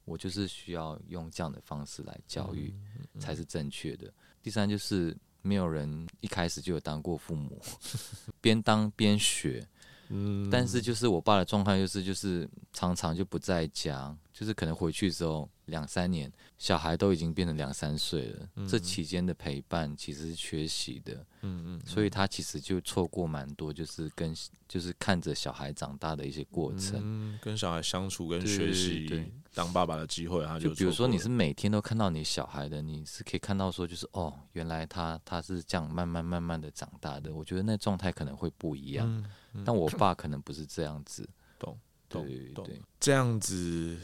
[0.04, 2.74] 我就是需要用这样的方式来教育
[3.20, 4.12] 才是正确的。
[4.42, 7.62] 第三就是没有人一开始就有当过父母，
[8.42, 9.64] 边当边学。
[10.10, 21.14] 嗯，但是就是我爸的状况就是就是常常就不在家，就是可能回去之后两三年，小孩都已经变成两三岁了，嗯、这期间的陪伴其实是缺席的。
[21.42, 24.34] 嗯嗯，所以他其实就错过蛮多，就是跟
[24.68, 29.08] 就是看着小孩长大的一些过程，嗯、跟小孩相处跟学习
[29.54, 39.06] 当爸爸的机会，他就，就比如说你是每天都看到你小孩的，你是可以看到说就是哦，原来他他是这样慢慢慢慢的长大的，我觉得那状态可能会不一样。
[39.52, 41.76] 嗯但我爸可能不是这样子，懂
[42.08, 42.64] 懂懂，
[43.00, 43.98] 这样子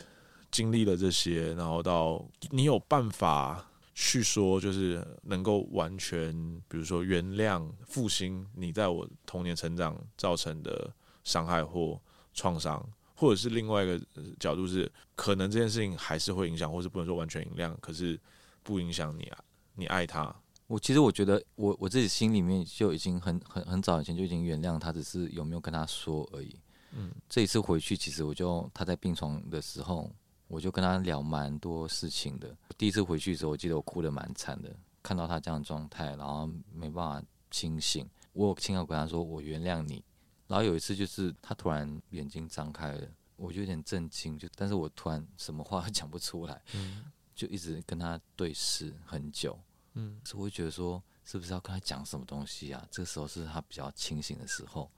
[0.51, 6.35] 经历了这些，然后到你有办法去说，就是能够完全，
[6.67, 12.01] 比如说原谅、复兴你在我童年成长造成的伤害或
[12.35, 12.85] 创伤，
[13.17, 14.01] 或者是另外一个
[14.39, 18.21] 角度是，可能这件事情还是会影响，或是不能说完全原谅，可是
[18.63, 19.39] 不影响你啊，
[19.75, 20.35] 你爱他。
[20.67, 26.55] 我其实我觉得我，我我自己心里面就已经很很很早以前就已经原谅他，只是有没有跟他说而已。
[26.93, 30.11] 嗯，这一次回去，其实我就他在病床的时候，
[30.49, 32.57] 我就跟他聊蛮多事情的。
[32.77, 38.09] 第一次回去的时候，我记得我哭得蛮惨的，看到他这样的状态，然后没办法清醒。
[38.33, 40.03] 我有亲口跟他说我原谅你。
[40.47, 47.05] 然后有一次就是他突然眼睛张开了，我就有点震惊，就但是我突然什么话都讲不出来，嗯，
[47.35, 49.59] 就一直跟他对视很久。
[49.95, 52.87] 嗯，所以我会觉得说，是不是要跟他讲什么东西啊？
[52.91, 54.91] 这个时候是他比较清醒的时候。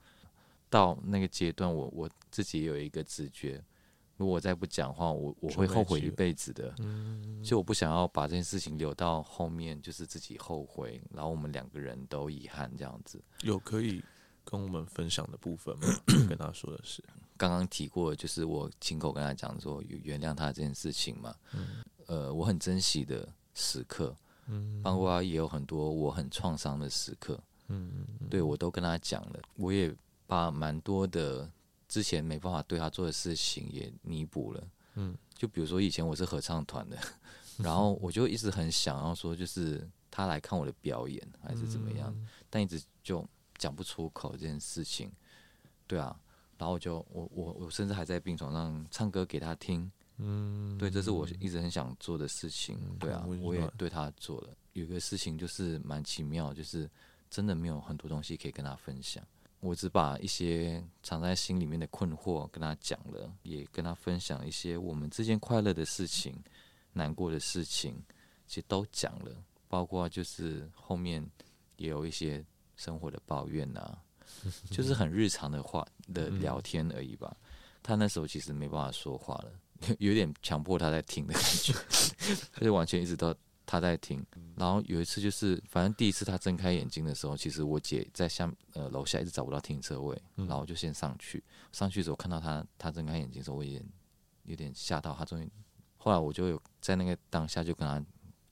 [0.71, 3.59] 到那个阶段，我我自己也有一个直觉，
[4.17, 6.71] 如果我再不讲话，我我会后悔一辈子的。
[6.77, 13.19] 嗯，就我不想要把这件事情留到后面，就是自己后悔，然后我们两个人都遗憾这样子。
[13.41, 14.03] 有可以
[14.49, 15.87] 跟我们分享的部分吗？
[16.27, 17.03] 跟他说的是，
[17.37, 21.35] 刚刚提过，就是我亲口跟他讲说，原谅他这件事情嘛。
[21.53, 24.15] 嗯，呃，我很珍惜的时刻。
[24.47, 31.47] 嗯，包括也有很多我很创伤的时刻，嗯，对我都跟他讲了，我也把蛮多的
[31.87, 36.97] 之前没办法对他做的事情也弥补了，嗯，就比如说以前我是合唱团的，
[37.57, 42.11] 然后我就一直很想要说，就是他来看我的表演还是怎么样，
[42.49, 43.23] 但一直就
[43.59, 45.11] 讲不出口这件事情，
[45.85, 46.19] 对啊，
[46.57, 49.91] 然后就我我我甚至还在病床上唱歌给他听。
[50.21, 52.77] 嗯，对，这是我一直很想做的事情。
[52.99, 54.49] 对啊，我也对他做了。
[54.73, 56.89] 有一个事情就是蛮奇妙，就是
[57.29, 59.23] 真的没有很多东西可以跟他分享。
[59.61, 66.33] 我只把一些藏在心里面的困惑跟他讲了，也跟他分享一些我们之间快乐的事情、
[66.93, 68.01] 难过的事情，
[68.47, 69.43] 其实都讲了。
[69.67, 71.25] 包括就是后面
[71.77, 72.43] 也有一些
[72.79, 74.01] 生活的抱怨啊，
[74.71, 77.35] 就是很日常的话的聊天而已吧。
[77.83, 79.51] 他那时候其实没办法说话了。
[79.99, 81.73] 有点强迫他在听的感觉，
[82.51, 83.33] 他 就完全一直都
[83.65, 84.25] 他在听。
[84.57, 91.41] 然后有一次就是，反正第一次他睁开眼睛的时候，其实我姐在下呃楼下一直找不到停车位，然后我就先上去。
[91.71, 93.81] 上去的时候看到他，他睁开眼睛的时候，我也
[94.43, 95.13] 有点吓到。
[95.13, 95.49] 他终于，
[95.95, 98.05] 后来我就有在那个当下就跟他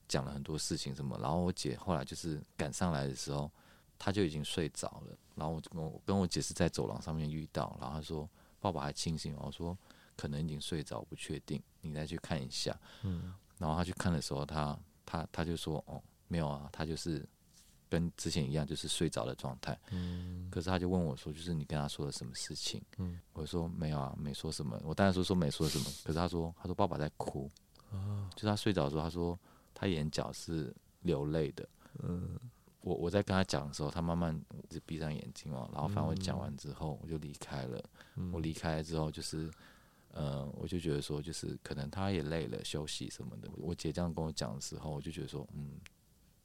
[0.08, 1.18] 讲了很多事情什么。
[1.20, 3.50] 然后我姐后来就是赶上来的时候，
[3.98, 5.18] 他就已经睡着了。
[5.34, 8.28] 然后我跟我跟我姐是在走廊上面遇到，然后他说
[8.60, 9.34] 爸爸还清醒。
[9.38, 9.76] 我说。
[10.20, 12.76] 可能已经睡着，不确定，你再去看一下。
[13.04, 17.24] 嗯，然后他去看的时候，他他他就说：“哦，没有啊，他就是
[17.88, 19.78] 跟之前一样，就是睡着的状态。
[19.92, 22.82] 嗯，可是他就问我说，就是你跟他说了什么事情？
[22.96, 24.76] 嗯，我说没有啊，没说什么。
[24.84, 27.48] 我当然说说没说什么， 可是他说，他说爸爸在哭。
[27.92, 29.38] 啊，就是他睡着的时候，他说
[29.72, 31.68] 他眼角是流泪的。
[32.00, 32.36] 嗯，
[32.80, 34.38] 我我在跟他讲的时候，他慢慢
[34.68, 37.82] 就闭上眼睛哦，然后反正我讲完之后，我就离开了。
[38.32, 39.50] 我离开了之后，就是。
[40.10, 43.48] 呃，我就觉得说，就是可能他也累了，休息什么的。
[43.56, 45.78] 我姐这样跟我讲的时候，我就觉得说，嗯，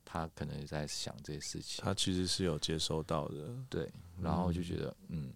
[0.05, 1.83] 他可能也在想这些事情。
[1.83, 3.89] 他其实是有接收到的，对。
[4.21, 5.33] 然后我就觉得，嗯，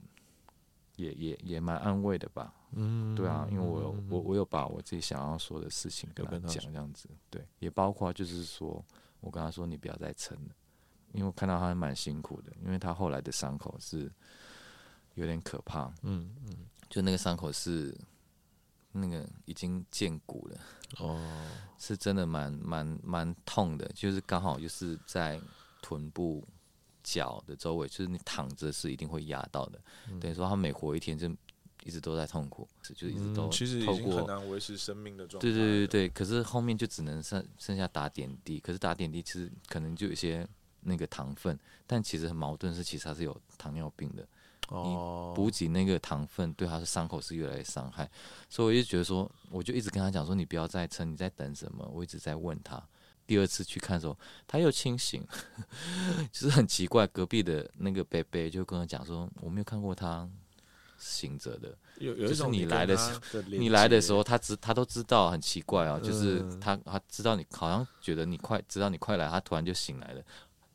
[0.98, 2.54] 也也也蛮安慰的吧。
[2.74, 7.10] 嗯，对啊，因为我有我我有把我自己想要说的事情跟他讲，这样子。
[7.32, 8.84] 对，也包括就是说
[9.22, 10.56] 我跟他说，你不要再撑了，
[11.18, 14.10] 因为我看到他还蛮辛苦的，因为他后来的伤口是
[15.16, 15.94] 有点可怕。
[16.04, 16.56] 嗯嗯，
[16.90, 17.94] 就那个伤口是。
[18.94, 20.60] 那个已经见骨了
[20.98, 21.22] 哦，
[21.78, 25.40] 是真的蛮蛮蛮痛的，就是刚好就是在
[25.84, 26.44] 臀部
[27.04, 29.80] 脚的周围，就是你躺着是一定会压到的。
[30.10, 31.30] 嗯、等于说他每活一天就
[31.84, 35.48] 一直都在痛苦，就一直都、嗯、其实已经很难维持生命的状态。
[35.48, 40.48] 对对对对，可是后面就只能剩剩下打点滴，可是打点滴其实可能就有些
[40.88, 44.26] 那个糖分，但其实很矛盾是其实他是有糖尿病的。
[44.70, 44.96] 你
[45.34, 48.10] 补给那个糖分，对他的伤口是越来越伤害，
[48.50, 51.90] 所以我就觉得说，我就一直跟他讲说，你不要再撑，你在等什么？
[51.94, 52.82] 我一直在问他。
[53.26, 55.26] 第二次去看的时候，他又清醒，
[56.34, 57.08] 就是很奇怪。
[57.08, 60.30] 隔壁的那个伯伯就跟他讲说，我没有看过他
[60.98, 61.74] 醒着的。
[62.00, 70.22] 有有一种你来的时候，你来的时候，他知他都知道，很奇怪啊，就是他他知道你好像觉得你快，知道你快来，他突然就醒来了。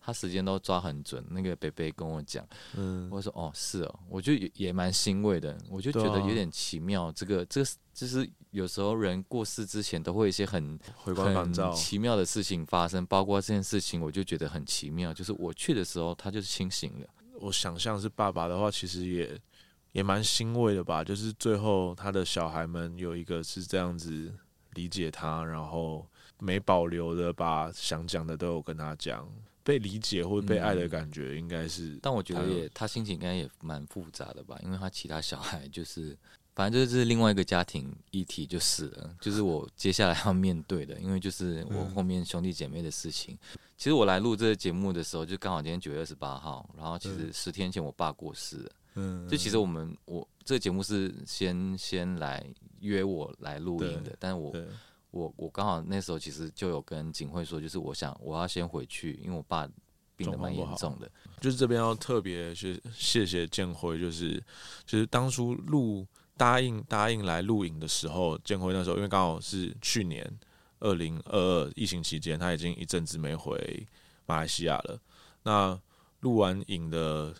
[0.04, 2.44] 他时间都抓很准，那个北北跟我讲，
[2.76, 10.78] 嗯，我说哦是哦，我就也也蛮欣慰的，我就觉得有点奇妙，啊、这个这个就是有时候人过世之前都会有一些很
[11.74, 17.06] 奇妙的事情发生，包括这件事情，我就觉得很奇妙，就是我去的时候他就是清醒了。
[17.40, 19.40] 我想象是爸爸的话，其实也
[19.92, 24.32] 也蛮欣慰的吧，就是最后他的小孩们有一个是这样子
[24.74, 26.06] 理解他，然后
[26.38, 29.28] 没保留的把想讲的都有跟他讲。
[29.64, 32.00] 被理解或者被爱的感觉，应该是、嗯。
[32.02, 36.16] 但我觉得也，他心情应该也蛮复杂的吧，因为他其他小孩就是，
[36.54, 43.38] 反正就是另外一个家庭议题就是了，就是我接下来要面对的，因为就是我后面兄弟姐妹的事情。
[43.54, 48.70] 嗯、其实我来录这个节目的时候，就刚好今天九月二十八号，然后其实十天前我爸过世了。
[48.94, 49.28] 嗯。
[49.28, 52.44] 就其实我们我这个节目是先先来
[52.80, 54.54] 约我来录音的，但是我。
[55.12, 59.68] 我我刚好那时候其实就有跟景惠说，就是我想我要先回去，因为我爸
[60.16, 61.08] 病得蛮严重的。
[61.38, 64.42] 就是这边要特别去谢谢建辉，就是
[64.86, 70.26] 就是当初录答应答应来录影的时候，建辉那时候因为刚好是去年
[70.80, 73.86] 二零二二疫情期间，他已经一阵子没回
[74.24, 74.98] 马来西亚了。
[75.42, 75.78] 那
[76.20, 77.34] 录完影的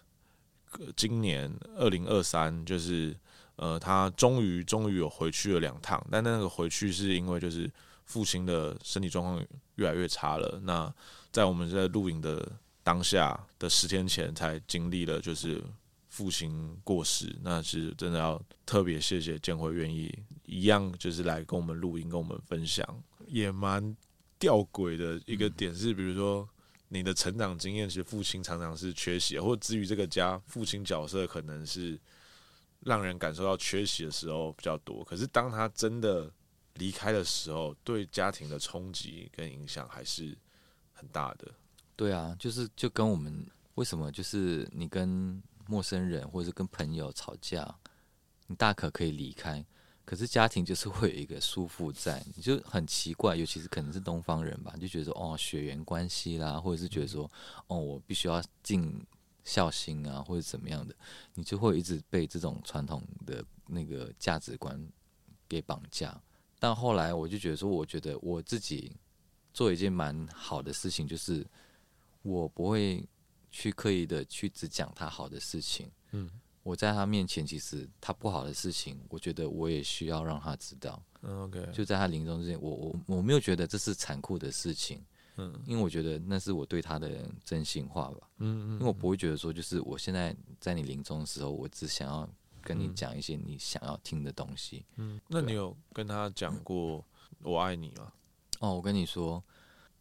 [0.94, 3.16] 今年二零二三就是。
[3.62, 7.70] 呃，他终于终于有回去了两趟，但那个回去是因为就是
[8.06, 9.46] 父亲的身体状况
[9.76, 10.60] 越来越差了。
[10.64, 10.92] 那
[11.30, 12.50] 在我们在录影的
[12.82, 15.62] 当下的十天前，才经历了就是
[16.08, 17.36] 父亲过世。
[17.40, 20.12] 那其实真的要特别谢谢建辉愿意
[20.44, 22.84] 一样就是来跟我们录音，跟我们分享，
[23.28, 23.96] 也蛮
[24.40, 26.48] 吊诡的一个点是，比如说
[26.88, 31.96] 你的成长经验，其实父亲常常是缺席，或者至于这个家父亲角色可能是。
[32.84, 36.28] 让人感受到缺席的时候比较多，可是当他真的
[36.74, 40.36] 离开的时候，对家庭的冲击跟影响还是
[40.92, 41.48] 很大的。
[41.94, 47.72] 对啊，就是就跟我们为什么就是你跟陌生人或者是跟朋友吵架，
[48.48, 49.64] 你大可可以离开，
[50.04, 57.30] 可是家庭就是会有一个束缚在，你就很奇怪，尤其是可能是东方人吧，就觉得说哦血缘关系啦，或者是觉得说
[57.68, 59.00] 哦我必须要进。
[59.44, 60.94] 孝心啊，或者怎么样的，
[61.34, 64.80] 你就会一直被这种传统的那个价值观
[65.48, 66.20] 给绑架。
[66.58, 68.92] 但后来我就觉得说，我觉得我自己
[69.52, 71.44] 做一件蛮好的事情，就是
[72.22, 73.04] 我不会
[73.50, 75.90] 去刻意的去只讲他好的事情。
[76.12, 76.30] 嗯，
[76.62, 81.02] 我在他面前，其实他不好的事情，我觉得我也需要让他知道。
[81.22, 85.04] 嗯 OK，就在他临终之前，我我我没有觉得这是残酷的事情。
[85.36, 88.28] 嗯，因为我觉得那是我对他的真心话吧。
[88.38, 92.28] 嗯嗯，因为我不会觉得说，就是我现在在你临终的时候，我只想要
[92.60, 94.84] 跟你讲一些你想要听的东西。
[94.96, 97.04] 嗯，那你有跟他讲过
[97.42, 98.12] 我爱你吗？
[98.60, 99.42] 哦，我跟你说，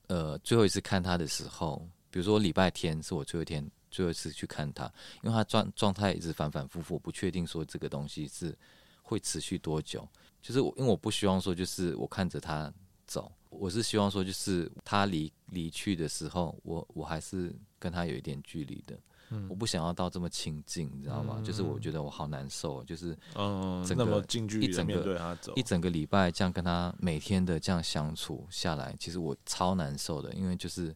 [0.08, 4.84] 呃，最后一次看他的时候，比如说礼拜天是我最后一天，最后一次去看他，
[5.24, 8.56] 因为他状状态一直反反复复，不确定说这个东西是
[9.02, 10.08] 会持续多久。
[10.42, 12.72] 就是我，因为我不希望说，就是我看着他
[13.08, 13.32] 走。
[13.52, 18.98] 我是希望说，就是他离离去的时候，我我还是跟他有一点距离的。
[19.34, 21.36] 嗯，我不想要到这么亲近，你知道吗？
[21.38, 30.94] 嗯、就是我觉得我好难受，就是嗯，整个那么近距离的面对他走一整个礼拜这样跟他每天的这样相处下来，其实我超难受的，因为就是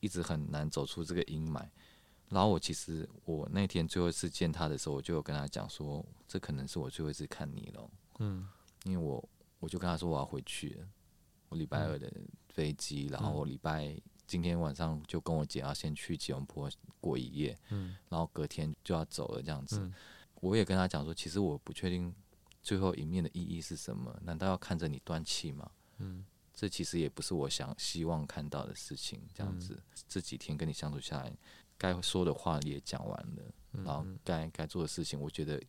[0.00, 1.66] 一直很难走出这个阴霾。
[2.28, 7.90] 然后我其实我那天最后一次见他的时候，我就有跟他讲说，这可能是我最后一次看你了。
[8.20, 8.48] 嗯，
[8.84, 9.22] 因为我
[9.60, 10.86] 我就跟他说我要回去了，
[11.56, 12.12] 我礼拜二的
[12.50, 13.96] 飞机，嗯、然后我礼拜
[14.26, 19.78] 今天晚上就跟我姐要先去吉隆坡过一夜，嗯，然后隔天就要走了这样子。
[19.80, 19.94] 嗯、
[20.40, 22.14] 我也跟他讲说，其实我不确定
[22.62, 25.70] 最后一面的意义是什么，难道要看着你断气吗？
[25.98, 29.20] 嗯，这其实也不是我想希望看到的事情。
[29.34, 31.32] 这样子，嗯、这几天跟你相处下来，
[31.78, 33.42] 该说的话也讲完了，
[33.72, 35.60] 嗯、然后该该做的事情，我觉得。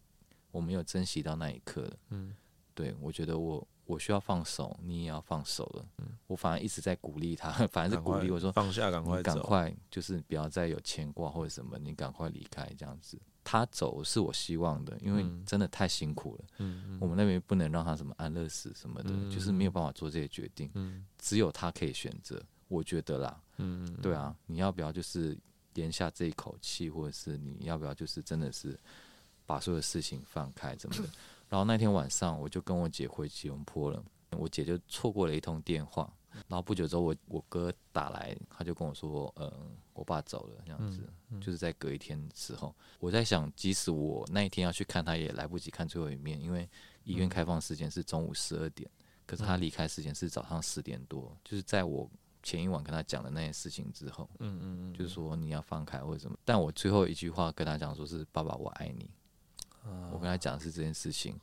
[0.49, 2.33] 我没有珍惜到那一刻，嗯，
[2.73, 13.17] 对，我觉得我我需要放手，你也要放手了，嗯，我反而一直在鼓励他， 反而是鼓励我说放下，赶快赶快，就是不要再有牵挂或者什么，你赶快离开这样子。
[13.43, 25.37] 他走是我希望的，因为真的太辛苦了，嗯，我们那边不能让他什么安乐死什么的，嗯，就是没有办法做这些决定，嗯，只有他可以选择，我觉得啦，嗯，对啊，你要不要就是
[25.75, 28.77] 咽下这一口气，或者是你要不要就是真的是。
[29.45, 31.09] 把所有事情放开，怎么的？
[31.49, 34.03] 然后那天晚上，我就跟我姐回吉隆坡了。
[34.31, 36.11] 我姐就错过了一通电话。
[36.47, 41.01] 然后不久之后，我我哥打来，他就跟我说：“嗯，我爸走了，这样子。”
[41.41, 46.69] 就是在隔一天之后，我在想，即使我那一天要去看他，也来不及看最后一面，因为
[47.05, 48.87] 医院开放时间是中午十二点，
[49.25, 51.35] 可是他离开时间是早上十点多。
[51.43, 52.07] 就是在我
[52.43, 56.37] 前一晚跟他讲的那些事情之后，嗯嗯嗯，就是说你要放开或者什么。
[56.45, 59.09] 但我最后一句话跟他讲说是：“爸爸，我爱你。”
[60.11, 61.39] 我跟他讲的是这件事情，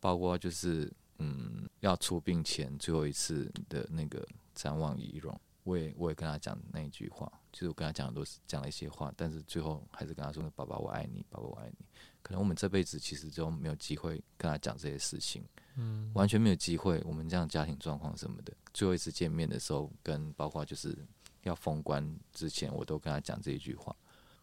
[0.00, 11.86] 包括就是嗯，要出殡前最后一次的那个展望仪容，我也我也跟他讲那一句话，就是我跟他讲的都是讲了一些话，但是最后还是跟他说：“爸爸，我爱你，爸爸，我爱你。”
[12.22, 15.42] 可能我们这辈子其实就没有机会跟他讲这些事情，
[15.76, 17.02] 嗯，完全没有机会。
[17.06, 20.96] 我们这样家庭状况什么的，最后一次见面的时候，跟包括就是
[21.42, 23.94] 要封关之前，我都跟他讲这一句话。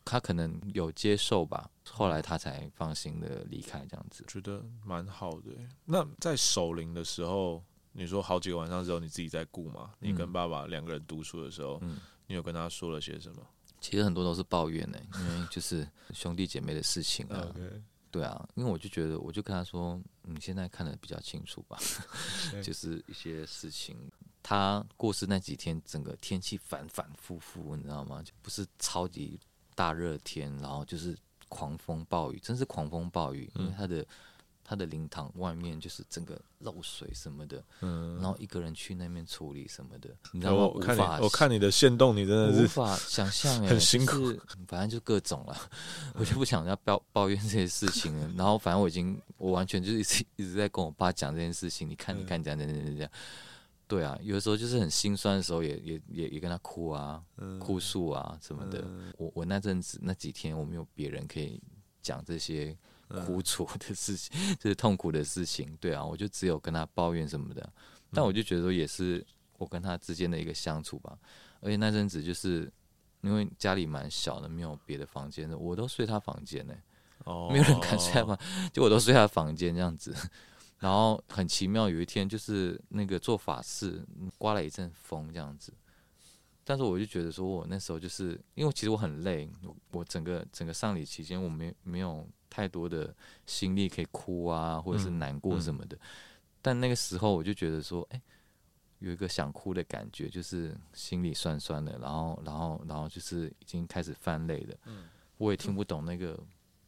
[0.05, 5.51] 他可能有接受吧，后来他才放心的离开，这样子觉得蛮好的。
[5.83, 9.91] 那在守灵的时候，你说好几个晚上之后你自己在顾嘛？
[9.99, 11.97] 你跟爸爸两个人读书的时候，嗯，
[12.27, 13.41] 你有跟他说了些什么？
[13.81, 17.53] 其实很多都是抱怨呢，因为就是兄弟姐妹的事情啊。
[18.11, 21.77] 对啊，因为我就觉得，我就跟他说，你现在看的比较清楚吧，
[22.63, 23.97] 就是一些事情。
[24.41, 28.23] 他过世那几天，整个天气反反复复，你知道吗？
[28.23, 29.37] 就不是超级。
[29.75, 31.15] 大热天，然后就是
[31.49, 33.47] 狂风暴雨，真是狂风暴雨。
[33.55, 34.05] 因为他的
[34.63, 40.65] 他的灵堂外面就是整个漏水什么的，嗯，然后一个人去那边处理什么的，你知道吗？
[40.65, 44.33] 我看你，我看你的线动，你真的是无法想象， 哎，很辛苦。
[44.67, 45.55] 反正就各种了，
[46.15, 48.31] 我就不想要抱抱怨这些事情了。
[48.35, 51.87] 然后反正我已经，我完全就是一直一直在跟我爸讲这件事情。
[51.87, 53.11] 你看，你看，这样这样这样这样。
[53.87, 58.81] 对啊，有的时候就是很心酸的时候也，也也也也跟他哭啊，嗯、哭诉啊什么的。
[58.85, 61.61] 嗯、我我那阵子那几天，我没有别人可以
[62.01, 62.75] 讲这些
[63.25, 65.77] 苦楚的事情，嗯、就是痛苦的事情。
[65.79, 67.67] 对啊，我就只有跟他抱怨什么的。
[68.11, 69.25] 但我就觉得说，也是
[69.57, 71.17] 我跟他之间的一个相处吧。
[71.61, 72.71] 而且那阵子就是
[73.21, 76.73] 因为家里蛮小的，没有别的房间的，我都睡他房间呢。
[77.25, 78.39] 哦，没有人敢睡他房，
[78.73, 80.15] 就我都睡他房间这样子。
[80.79, 84.05] 然后很奇妙，有一天就是那个做法事，
[84.37, 85.73] 刮了一阵风这样子。
[86.63, 93.15] 但是我就觉得说，我那时候就是因为其实我很累，我我整个整个丧礼期间我没没有太多的
[93.45, 95.95] 心力可以哭啊，或者是难过什么的。
[95.95, 96.07] 嗯嗯、
[96.61, 98.21] 但那个时候我就觉得说，哎，
[98.97, 104.75] 有一个想哭的感觉，就是心里酸酸的，然后然后然后就是已经开始泛泪了。
[104.85, 105.07] 嗯、
[105.37, 106.37] 我也听不懂那个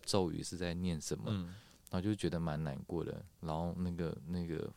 [0.04, 1.26] 咒语是在念什么。
[1.28, 1.54] 嗯
[1.90, 4.72] 然后就觉得蛮难过的，然后那个那个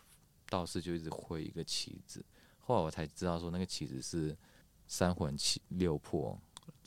[0.48, 2.24] 道士就一直挥一个旗子，
[2.58, 4.36] 后来我才知道说那个旗子是
[4.86, 6.38] 三魂七六魄，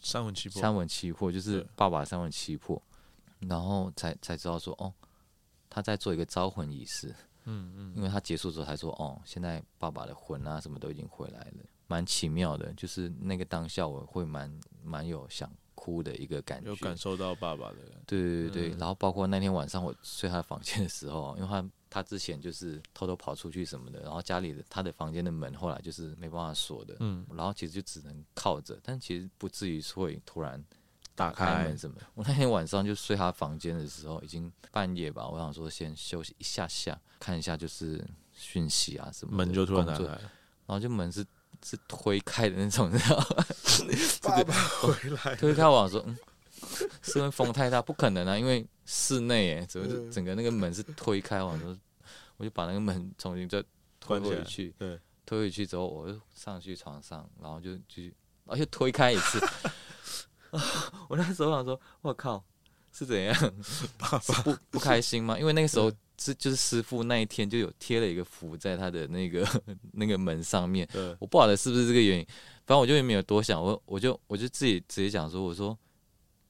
[0.02, 2.82] 三魂七魄，三魂七魄就是爸爸三魂七魄，
[3.40, 4.94] 然后才才知道说哦，
[5.70, 7.14] 他在做一个招魂仪式，
[7.44, 15.52] 嗯嗯，因为他结束之后才说哦，现在爸爸的魂啊什么都已经回来了，蛮奇妙的，就是那个当下我会蛮蛮有想。
[15.76, 17.78] 哭的一个感觉，有感受到爸爸的。
[18.06, 30.64] 对对对，嗯、然后包括那天晚上我睡他的房间的时候，因为他他之前就是偷偷跑出去什么的，然后家里的他的房间的门后来就是没办法锁的，嗯，然后其实就只能靠着，但其实不至于会突然
[31.16, 31.98] 打开门什么。
[32.14, 40.20] 我那天晚上就睡他房间的时候，已经半夜吧，我想说先休息一下下，看一下就是讯息啊什么的，门就突然打开，然
[40.68, 41.26] 后就门是。
[41.64, 43.45] 是推开的那种，你知道吗？
[44.22, 46.18] 爸爸回来，推开我说，嗯，
[47.01, 51.78] 是因为风太大，不可能啊，因为室内哎，整个整个那个门是推开，我说，
[52.38, 53.64] 我就把那个门重新再
[53.99, 58.14] 推回去，对，推回去之后，我就上去床上，然后就继续，
[58.45, 59.39] 而且推开一次，
[61.07, 62.43] 我那时候想说，我靠，
[62.91, 63.53] 是怎样？
[63.97, 65.39] 爸爸不不开心吗？
[65.39, 65.91] 因为那个时候。
[66.18, 69.47] 是，就是师傅那一天就有贴了一个符在他的那个
[69.93, 70.88] 那个门上面，
[71.20, 72.26] 我不晓得是不是这个原因，
[72.66, 75.78] 反正我就也没有多想，我我就我就自己直接讲说，我说。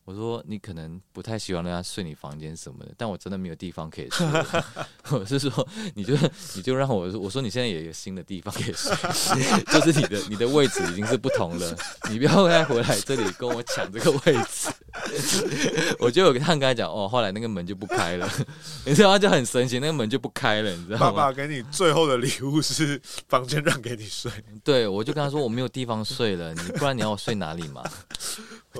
[0.06, 4.28] 我说你可能不太喜欢让他睡你房间什么的，但我真的没有地方可以睡。
[5.12, 6.14] 我是说，你就
[6.56, 8.94] 你就让我我说你现在也有新的地方可以睡，
[9.72, 11.78] 就是你的你的位置已经是不同了，
[12.10, 14.70] 你不要再回来这里跟我抢这个位置。
[16.00, 18.30] 我就有跟他跟他讲哦，后来那个门就不开了，
[18.86, 19.20] 你知道他？
[19.24, 21.06] 就很神奇，那个门就不开了，你知道吗？
[21.12, 24.30] 爸爸给你最后的礼物是房间让给你睡。
[24.66, 27.82] 对，我就跟他说我没有地方睡了，你不然你要我睡哪里嘛？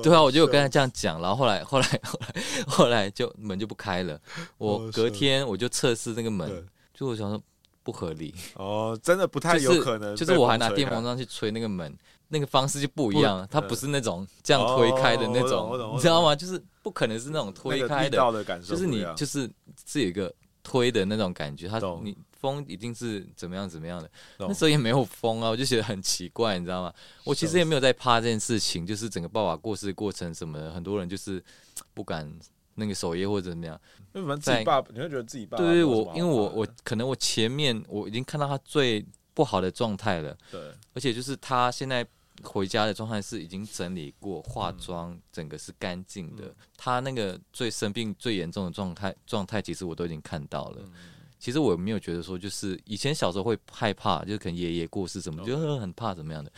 [0.02, 4.20] 对啊，我就有跟他这样讲，然后后来后来后来后来就门就不开了。
[4.58, 6.50] 我隔天我就测试那个门，
[6.94, 7.42] 就我想说
[7.84, 10.16] 不合理哦，真的不太有可能。
[10.16, 11.96] 就是我还拿电风扇去吹那个门，
[12.30, 16.36] 那个方式就不一样，它不是那种这样推开的那种，你知道吗？
[16.36, 18.18] 就是不可能是那种推开的，
[18.62, 19.50] 就是你就是
[19.86, 20.34] 是有一个
[20.64, 22.18] 推的那种感觉，它你。
[22.44, 26.94] 风一定是怎么样怎么样的，那时候也没有风啊，我就觉得很奇怪，你知道吗？
[27.24, 31.42] 我其实也没有在怕这件事情，就是整个爸爸过世的过程什么的，很多人就是
[31.94, 32.30] 不敢
[32.76, 33.80] 那个守夜或者怎么样。
[34.14, 35.58] 因为自己爸，你会觉得自己爸？
[35.58, 40.60] 对对，我因为我我可能我前面我已经看到他最不好的状态了，对，
[40.94, 42.06] 而且就是他现在
[42.44, 46.54] 回家的状态是已经整理过、化妆，整个是干净的。
[46.76, 50.82] 他那个最生病最严重的状态状态，其实我都已经看到了。
[51.44, 56.50] 其实我没有觉得说，就是以前小时候会害怕，就是可能爷爷过世什么，就很怕怎么样的。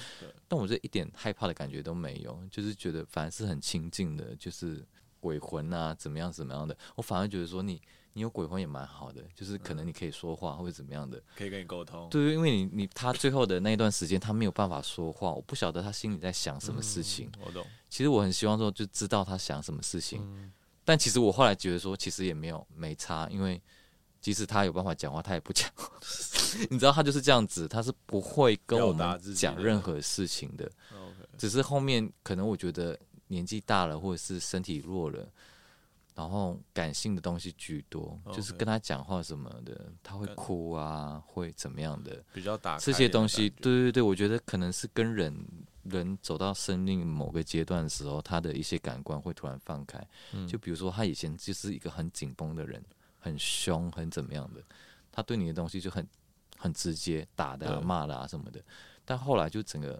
[0.47, 4.85] 但我这一点害怕的感觉都没有，就是觉得反而是很亲近的，就是
[5.19, 6.77] 鬼魂啊，怎么样怎么样的。
[6.93, 7.81] 我反而觉得说，你
[8.13, 12.07] 你有鬼魂也蛮好的，就是可能你可以说话或者怎么样的，可以跟你沟通。
[12.11, 17.31] 对，因为你你他最后的那一段时间他没有办法说话，我不晓得他心里在想什么事情。
[17.43, 17.65] 我懂。
[17.89, 23.59] 其实我很希望说就知道他想什么事情，但其实我后来觉得说，其实也没有没差，因为。
[24.25, 25.69] 即使他有办法讲话，他也不讲。
[26.71, 30.67] 你知道，他就是这样子，他是不会跟我们讲任何事情的。
[31.37, 35.29] 只是后面可能我觉得年纪大了，或者是身体弱了，
[36.15, 42.23] 然后感性的东西居多，就是跟他讲话什么的，他会哭啊，会怎么样的？
[42.33, 45.31] 比较打这些东西，对对对，我觉得可能是跟人
[45.83, 50.03] 人走到生命某个阶段的时候，他的一些感官会突然放开。
[50.47, 52.83] 就比如说，他以前就是一个很紧绷的人。
[53.25, 54.61] 很凶，很怎么样的？
[55.11, 56.07] 他对你的东西就很
[56.59, 58.63] 很直接，打的啊、骂的啊什么的。
[59.03, 59.99] 但后来就整个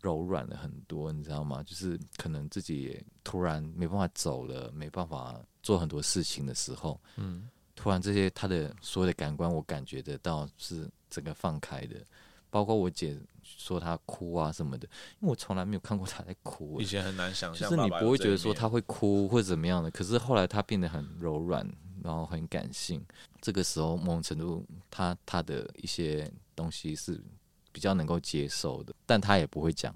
[0.00, 1.62] 柔软了很多，你知道吗？
[1.62, 11.96] 就是可能自己也突然没办法走了，没办法做很多事情的时候，嗯，突然这些他的所有的感官，我感觉得到是整个放开的。
[12.48, 14.88] 包括我姐说她哭啊什么的，
[15.20, 16.80] 因为我从来没有看过她在哭。
[16.80, 19.90] 以前很难想象，就是你不会觉得说她会哭或者怎么样的。
[19.90, 21.68] 可是后来她变得很柔软。
[22.06, 23.04] 然后很感性，
[23.42, 27.20] 这个时候某种程度，他他的一些东西是
[27.72, 29.94] 比较能够接受的，但他也不会讲，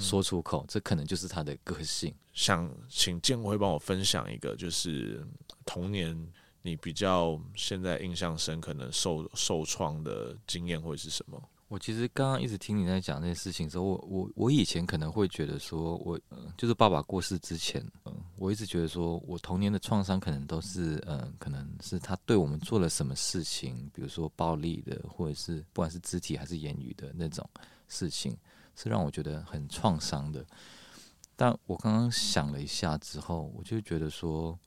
[0.00, 2.14] 说出口，这可能就是他的个性。
[2.32, 5.22] 想请建辉帮我分享一个，就是
[5.66, 6.16] 童年
[6.62, 11.40] 你比较现在印象深，可能受受创的经验会是什么？
[11.72, 16.20] 我其实刚刚一直听你在讲这些事情的时候，我我我以前可能会觉得说，我，
[16.54, 27.48] 就是爸爸过世之前，嗯、我一直觉得说我童年的创伤可能都是，嗯、可能是他对我们做了什么事情，比如说暴力的，或者是不管是肢体还是言语的那种
[27.88, 28.36] 事情，
[28.76, 30.44] 是让我觉得很创伤的。
[31.36, 34.58] 但我刚刚想了一下之后，我就觉得说，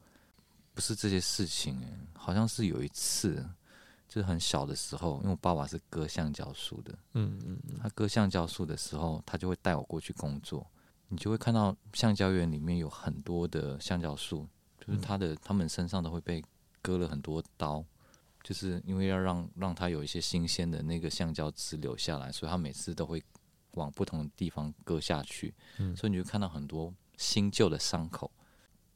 [0.74, 3.48] 不是这些事情，哎，好像是有一次。
[4.08, 10.66] 就是很小的时候，因为我爸爸是割橡胶树的，嗯嗯，他割橡胶树的时候，他就会带我过去工作。
[11.08, 14.48] 你就会看到橡胶园里面有很多的橡胶树，
[14.80, 16.44] 就是他的他们身上都会被
[16.82, 17.84] 割了很多刀，
[18.42, 23.22] 就是因为要让让他有一些新鲜的那个橡胶汁留下来，所以他每次都会
[23.72, 25.54] 往不同的地方割下去。
[25.78, 28.32] 嗯，所以你就看到很多新旧的伤口。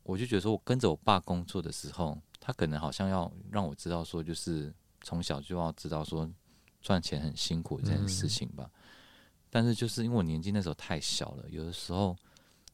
[0.03, 4.73] 我就觉得说，我跟着我爸工作的时候，他可能好像要让我知道说，就是。
[5.01, 6.29] 从小就要知道说
[6.81, 8.69] 赚钱很辛苦这件事情吧，
[9.49, 12.15] 但是就是因为我年纪那时候太小了，有的时候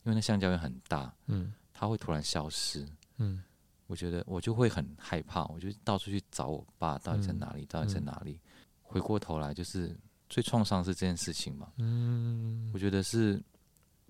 [0.04, 3.44] 因为那橡胶园很大，嗯，它会突然消失，嗯，
[3.88, 8.40] 我觉得我就会很害怕，我就到处去找我爸到底在哪里，到底在哪里。
[8.82, 9.98] 回过头来就是
[10.30, 11.72] 最创伤是这件事情嘛。
[11.78, 13.42] 嗯，我觉得是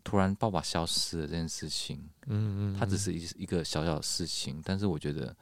[0.03, 1.97] 突然爸爸消失了这件事情。
[2.27, 5.35] 嗯嗯，它只是一一个小小的事情，但是我觉得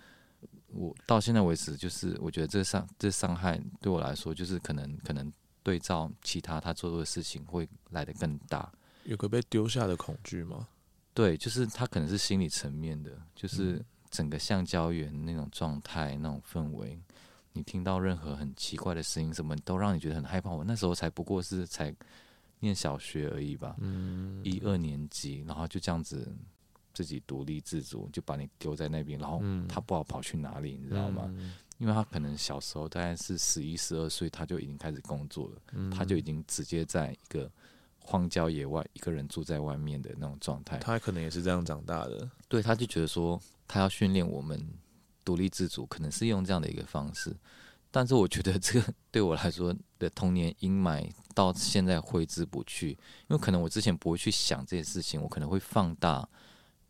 [0.73, 8.71] 我到现在为止，就是我觉得这个伤这伤害对我来说，就是可能可能对照其他他做的事情会来得更大。
[9.03, 10.67] 有个被丢下的恐惧吗？
[11.13, 16.99] 对，就是他可能是心理层面的，就是整个橡胶园那种状态、那种氛围，
[17.51, 20.49] 你听到任何很奇怪的声音，什么都让你觉得很害怕。
[20.49, 21.93] 我那时候才不过是才
[22.61, 26.35] 念小学而已吧，嗯，一二年级，然后就这样子
[26.93, 31.33] 自己独立自主，就把你丢在那边，然后他不好跑去哪里，你知道吗？
[31.79, 37.51] 因为他可能小时候大概是十一、十二岁，他就已经开始工作了，他就已经直接在一个。
[38.05, 42.29] 荒郊野外，一个人住在外面的那种状态，他可能也是这样长大的。
[42.49, 44.61] 对，他就觉得说，他要训练我们
[45.23, 47.33] 独立自主，可能是用这样的一个方式。
[47.91, 52.97] 但是我觉得这个 对我来说的童年阴霾到现在挥之不去，因
[53.29, 56.27] 为可能我之前不会去想这些事情，我可能会放大。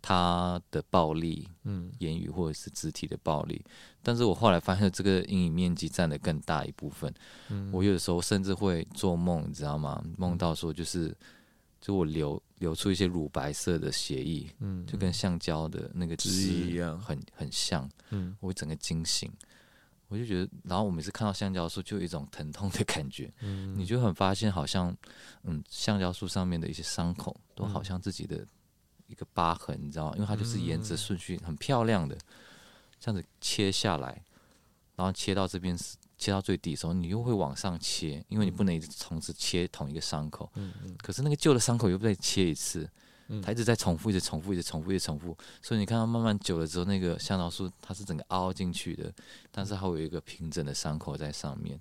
[0.05, 3.63] 他的暴力，嗯，言语或者是肢体的暴力，
[4.01, 7.11] 但是我后来发现这个阴影面积占的更大一部分。
[7.47, 10.03] 嗯，我有的时候甚至会做梦，你知道吗？
[10.17, 11.15] 梦到说就是，
[11.79, 17.89] 就我流流出一些乳白色的血液，嗯，就跟橡胶的那个汁一样，很很像。
[18.09, 19.31] 嗯，我会整个惊醒，
[20.09, 23.33] 我就觉得，然后我每次看到橡胶树，就有一种疼痛的感觉。
[23.39, 24.93] 嗯，你就很发现，好像，
[25.43, 28.45] 嗯，橡胶树上面的一些伤口，都好像自己的。
[29.13, 30.13] 一个疤痕，你知道吗？
[30.15, 32.17] 因为它就是沿着顺序很漂亮的
[32.99, 34.21] 这样子切下来，
[34.95, 40.51] 然后切到这边是切到最底的时候，你又会往上切，因为你不能一直同时切同一个伤口。
[40.55, 40.95] 嗯嗯。
[41.01, 42.89] 可是那个旧的伤口又再切一次，
[43.41, 45.37] 它一直在重复，一直重复，一直重复，一直重复。
[45.61, 49.13] 所以你看到慢慢久了之后，那个香桃树它是整个凹进去的，
[49.51, 51.79] 但是它有一个平整的伤口在上面。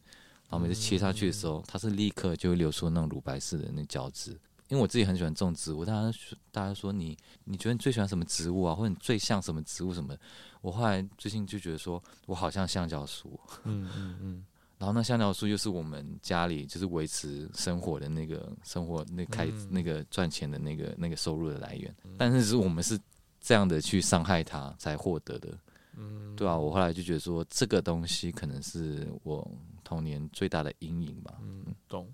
[0.48, 4.38] 然后每次切下去的时候，它是立刻就会流出那种乳白色的那胶质。
[4.72, 7.14] 因为我自己很喜欢种植物，大家说，大家说你，
[7.44, 8.74] 你觉得你最喜欢什么植物啊？
[8.74, 10.16] 或者你最像什么植物什么？
[10.62, 13.38] 我后来最近就觉得说，我好像橡胶树。
[13.64, 14.46] 嗯嗯嗯。
[14.80, 21.94] 然后那橡胶树又是我们家里就是维持生活的那个生活那开、嗯、那个赚钱的那个那个收入的来源。
[22.16, 22.98] 但是是我们是
[23.42, 25.58] 这样的去伤害它才获得的。
[25.98, 26.34] 嗯。
[26.34, 29.46] 对啊，我后来就觉得说，这个东西可能是我
[29.84, 31.34] 童年最大的阴影吧。
[31.42, 32.10] 嗯，懂。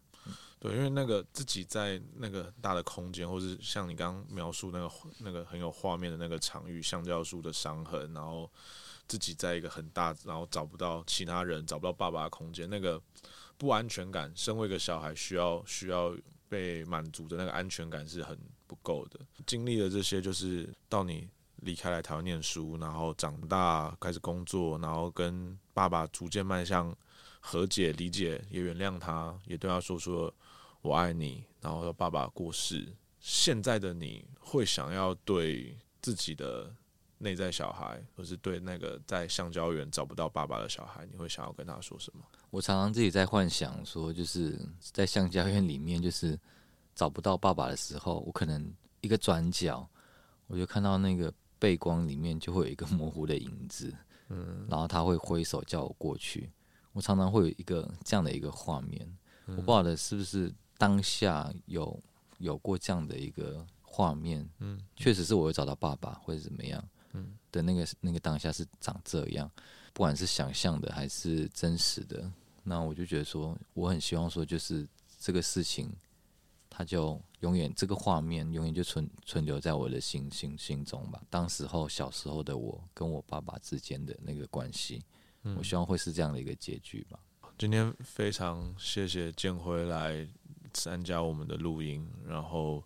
[0.60, 8.50] 对，因为那个自己在那个大的空间，或是像你刚刚描述那个那个很有画面的那个场域，橡胶树的伤痕，然后
[9.06, 13.00] 自己在一个很大，然后找不到其他人，找不到爸爸的空间，那个
[13.56, 16.12] 不安全感，身为一个小孩需要需要
[16.48, 18.36] 被满足的那个安全感是很
[18.66, 19.20] 不够的。
[19.46, 26.92] 经历了这些，就是到你离开来台湾念书，然后长大开始工作，然后跟爸爸逐渐迈向
[27.48, 30.34] 和解、理解，也原谅他，也对他说说。
[30.80, 32.86] 我爱你，然后爸爸过世。
[33.18, 36.72] 现在的你会想要对自己的
[37.18, 42.22] 内在小孩，或是对那个在橡胶园找不到爸爸的小孩，你会想要跟他说什么？
[42.50, 46.38] 我常常自己在幻想说，就是在橡胶园里面，就是
[46.94, 49.86] 找不到爸爸的时候，我可能一个转角，
[50.46, 53.92] 我就看到那个背光里面就会有一个模糊的影子，
[54.28, 56.48] 嗯，然后他会挥手叫我过去。
[56.98, 59.08] 我常常会有一个这样的一个画面，
[59.46, 60.52] 我不晓得是不是。
[60.76, 62.00] 当下有
[62.38, 69.50] 有过这样的一个画面，嗯，确实是我会找到爸爸或者怎么样，嗯，的那个那个当下是长这样，
[69.92, 72.30] 不管是想象的还是真实的，
[72.62, 74.88] 那我就觉得说，我很希望说，就是
[75.18, 75.92] 这个事情，
[76.70, 81.20] 它就永远这个画面永远就存存留在我的心心心中吧。
[81.28, 85.02] 当时候小时候的我跟我爸爸之间的那个关系，
[85.56, 87.18] 我希望会是这样的一个结局吧。
[87.56, 90.26] 今天非常谢谢建辉来。
[90.70, 92.84] 参加我们的录音，然后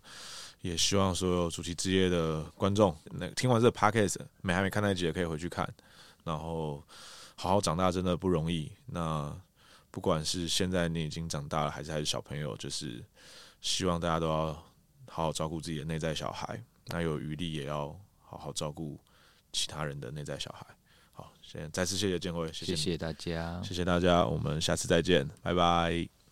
[0.61, 5.71] 也希望所有主题之夜的观众，那听完这个 podcast，没还没看那集也可以回去看。
[6.23, 6.81] 然后
[7.35, 8.71] 好好长大真的不容易。
[8.85, 9.35] 那
[9.91, 13.03] 不管是现在你已经长大了，还是还是小朋友，就是
[13.59, 14.53] 希望大家都要
[15.07, 16.63] 好好照顾自己的内在小孩。
[16.85, 18.97] 那有余力也要好好照顾
[19.51, 20.65] 其他人的内在小孩。
[21.71, 26.22] 再次谢谢建辉，谢谢，谢谢大家，谢谢大家，我们下次再见，拜拜。